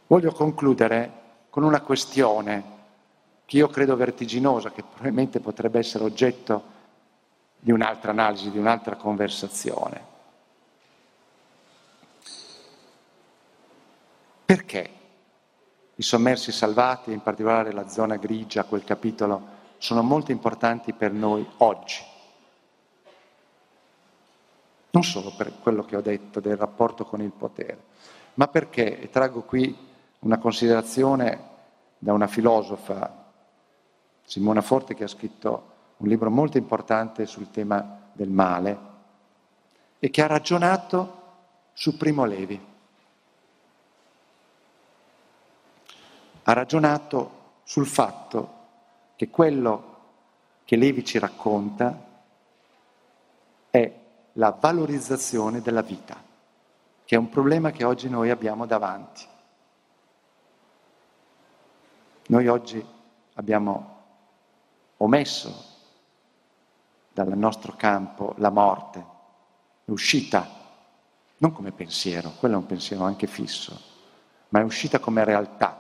Voglio 0.06 0.32
concludere 0.32 1.18
con 1.50 1.64
una 1.64 1.80
questione 1.80 2.78
che 3.44 3.56
io 3.56 3.68
credo 3.68 3.96
vertiginosa, 3.96 4.70
che 4.70 4.82
probabilmente 4.82 5.40
potrebbe 5.40 5.80
essere 5.80 6.04
oggetto 6.04 6.78
di 7.58 7.72
un'altra 7.72 8.12
analisi, 8.12 8.50
di 8.50 8.58
un'altra 8.58 8.94
conversazione. 8.94 10.06
Perché 14.44 14.99
i 16.00 16.02
sommersi 16.02 16.50
salvati, 16.50 17.12
in 17.12 17.20
particolare 17.20 17.72
la 17.72 17.86
zona 17.86 18.16
grigia, 18.16 18.64
quel 18.64 18.84
capitolo, 18.84 19.58
sono 19.76 20.02
molto 20.02 20.32
importanti 20.32 20.94
per 20.94 21.12
noi 21.12 21.46
oggi? 21.58 22.08
non 24.90 25.04
solo 25.04 25.32
per 25.36 25.52
quello 25.60 25.84
che 25.84 25.96
ho 25.96 26.00
detto 26.00 26.40
del 26.40 26.56
rapporto 26.56 27.04
con 27.04 27.20
il 27.20 27.30
potere, 27.30 27.84
ma 28.34 28.48
perché, 28.48 29.00
e 29.00 29.08
traggo 29.08 29.42
qui 29.42 29.76
una 30.20 30.38
considerazione 30.38 31.48
da 31.98 32.12
una 32.12 32.26
filosofa, 32.26 33.28
Simona 34.24 34.60
Forte, 34.60 34.94
che 34.94 35.04
ha 35.04 35.08
scritto 35.08 35.68
un 35.98 36.08
libro 36.08 36.30
molto 36.30 36.58
importante 36.58 37.26
sul 37.26 37.50
tema 37.50 38.10
del 38.12 38.30
male 38.30 38.78
e 39.98 40.10
che 40.10 40.22
ha 40.22 40.26
ragionato 40.26 41.18
su 41.72 41.96
Primo 41.96 42.24
Levi. 42.24 42.68
Ha 46.42 46.52
ragionato 46.52 47.58
sul 47.64 47.86
fatto 47.86 48.58
che 49.16 49.28
quello 49.28 49.98
che 50.64 50.76
Levi 50.76 51.04
ci 51.04 51.18
racconta 51.18 52.08
è 53.70 54.00
la 54.34 54.50
valorizzazione 54.50 55.60
della 55.60 55.82
vita, 55.82 56.16
che 57.04 57.14
è 57.14 57.18
un 57.18 57.28
problema 57.28 57.70
che 57.70 57.84
oggi 57.84 58.08
noi 58.08 58.30
abbiamo 58.30 58.66
davanti. 58.66 59.26
Noi 62.28 62.46
oggi 62.46 62.84
abbiamo 63.34 63.98
omesso 64.98 65.64
dal 67.12 67.36
nostro 67.36 67.74
campo 67.76 68.34
la 68.38 68.50
morte, 68.50 69.04
è 69.84 69.90
uscita 69.90 70.58
non 71.40 71.52
come 71.52 71.72
pensiero, 71.72 72.32
quello 72.38 72.54
è 72.54 72.58
un 72.58 72.66
pensiero 72.66 73.04
anche 73.04 73.26
fisso, 73.26 73.80
ma 74.50 74.60
è 74.60 74.62
uscita 74.62 74.98
come 74.98 75.24
realtà. 75.24 75.79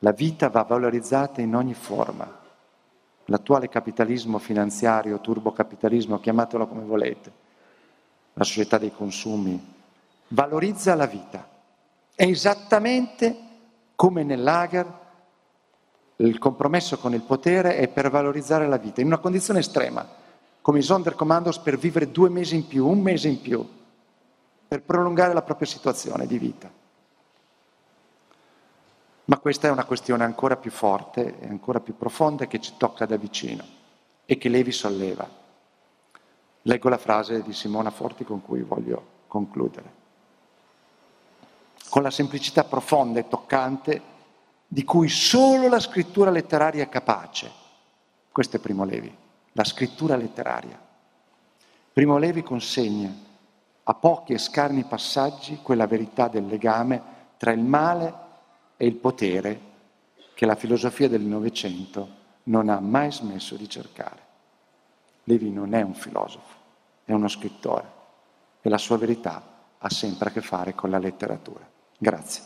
La 0.00 0.12
vita 0.12 0.48
va 0.48 0.62
valorizzata 0.62 1.40
in 1.40 1.54
ogni 1.54 1.74
forma 1.74 2.44
l'attuale 3.26 3.68
capitalismo 3.68 4.38
finanziario, 4.38 5.20
turbocapitalismo, 5.20 6.20
chiamatelo 6.20 6.66
come 6.66 6.84
volete, 6.84 7.32
la 8.34 8.44
società 8.44 8.78
dei 8.78 8.92
consumi, 8.92 9.74
valorizza 10.28 10.94
la 10.94 11.06
vita. 11.06 11.48
È 12.14 12.24
esattamente 12.24 13.36
come 13.94 14.22
nel 14.22 14.42
lager 14.42 15.04
il 16.16 16.38
compromesso 16.38 16.98
con 16.98 17.14
il 17.14 17.22
potere 17.22 17.76
è 17.76 17.88
per 17.88 18.10
valorizzare 18.10 18.66
la 18.66 18.78
vita, 18.78 19.00
in 19.00 19.08
una 19.08 19.18
condizione 19.18 19.60
estrema, 19.60 20.06
come 20.62 20.78
i 20.78 20.82
Sonderkommandos 20.82 21.58
per 21.58 21.78
vivere 21.78 22.10
due 22.10 22.28
mesi 22.28 22.54
in 22.54 22.66
più, 22.66 22.86
un 22.86 23.00
mese 23.00 23.28
in 23.28 23.40
più, 23.40 23.66
per 24.68 24.82
prolungare 24.82 25.34
la 25.34 25.42
propria 25.42 25.66
situazione 25.66 26.26
di 26.26 26.38
vita. 26.38 26.70
Ma 29.26 29.38
questa 29.38 29.66
è 29.66 29.70
una 29.70 29.84
questione 29.84 30.22
ancora 30.22 30.56
più 30.56 30.70
forte 30.70 31.40
e 31.40 31.48
ancora 31.48 31.80
più 31.80 31.96
profonda 31.96 32.46
che 32.46 32.60
ci 32.60 32.74
tocca 32.76 33.06
da 33.06 33.16
vicino 33.16 33.64
e 34.24 34.38
che 34.38 34.48
Levi 34.48 34.70
solleva. 34.70 35.28
Leggo 36.62 36.88
la 36.88 36.98
frase 36.98 37.42
di 37.42 37.52
Simona 37.52 37.90
Forti 37.90 38.24
con 38.24 38.40
cui 38.40 38.62
voglio 38.62 39.24
concludere. 39.26 40.04
Con 41.88 42.02
la 42.02 42.10
semplicità 42.10 42.64
profonda 42.64 43.18
e 43.18 43.28
toccante 43.28 44.02
di 44.68 44.84
cui 44.84 45.08
solo 45.08 45.68
la 45.68 45.80
scrittura 45.80 46.30
letteraria 46.30 46.84
è 46.84 46.88
capace. 46.88 47.50
Questo 48.30 48.56
è 48.56 48.60
Primo 48.60 48.84
Levi, 48.84 49.12
la 49.52 49.64
scrittura 49.64 50.14
letteraria. 50.14 50.80
Primo 51.92 52.18
Levi 52.18 52.42
consegna 52.42 53.12
a 53.82 53.94
pochi 53.94 54.34
e 54.34 54.38
scarni 54.38 54.84
passaggi 54.84 55.60
quella 55.62 55.86
verità 55.86 56.28
del 56.28 56.46
legame 56.46 57.02
tra 57.36 57.50
il 57.50 57.60
male 57.60 58.24
e 58.76 58.86
il 58.86 58.94
potere 58.94 59.60
che 60.34 60.46
la 60.46 60.54
filosofia 60.54 61.08
del 61.08 61.22
Novecento 61.22 62.24
non 62.44 62.68
ha 62.68 62.78
mai 62.80 63.10
smesso 63.10 63.56
di 63.56 63.68
cercare. 63.68 64.24
Levi 65.24 65.50
non 65.50 65.74
è 65.74 65.82
un 65.82 65.94
filosofo, 65.94 66.54
è 67.04 67.12
uno 67.12 67.28
scrittore 67.28 67.92
e 68.60 68.68
la 68.68 68.78
sua 68.78 68.98
verità 68.98 69.42
ha 69.78 69.90
sempre 69.90 70.28
a 70.28 70.32
che 70.32 70.40
fare 70.40 70.74
con 70.74 70.90
la 70.90 70.98
letteratura. 70.98 71.66
Grazie. 71.98 72.42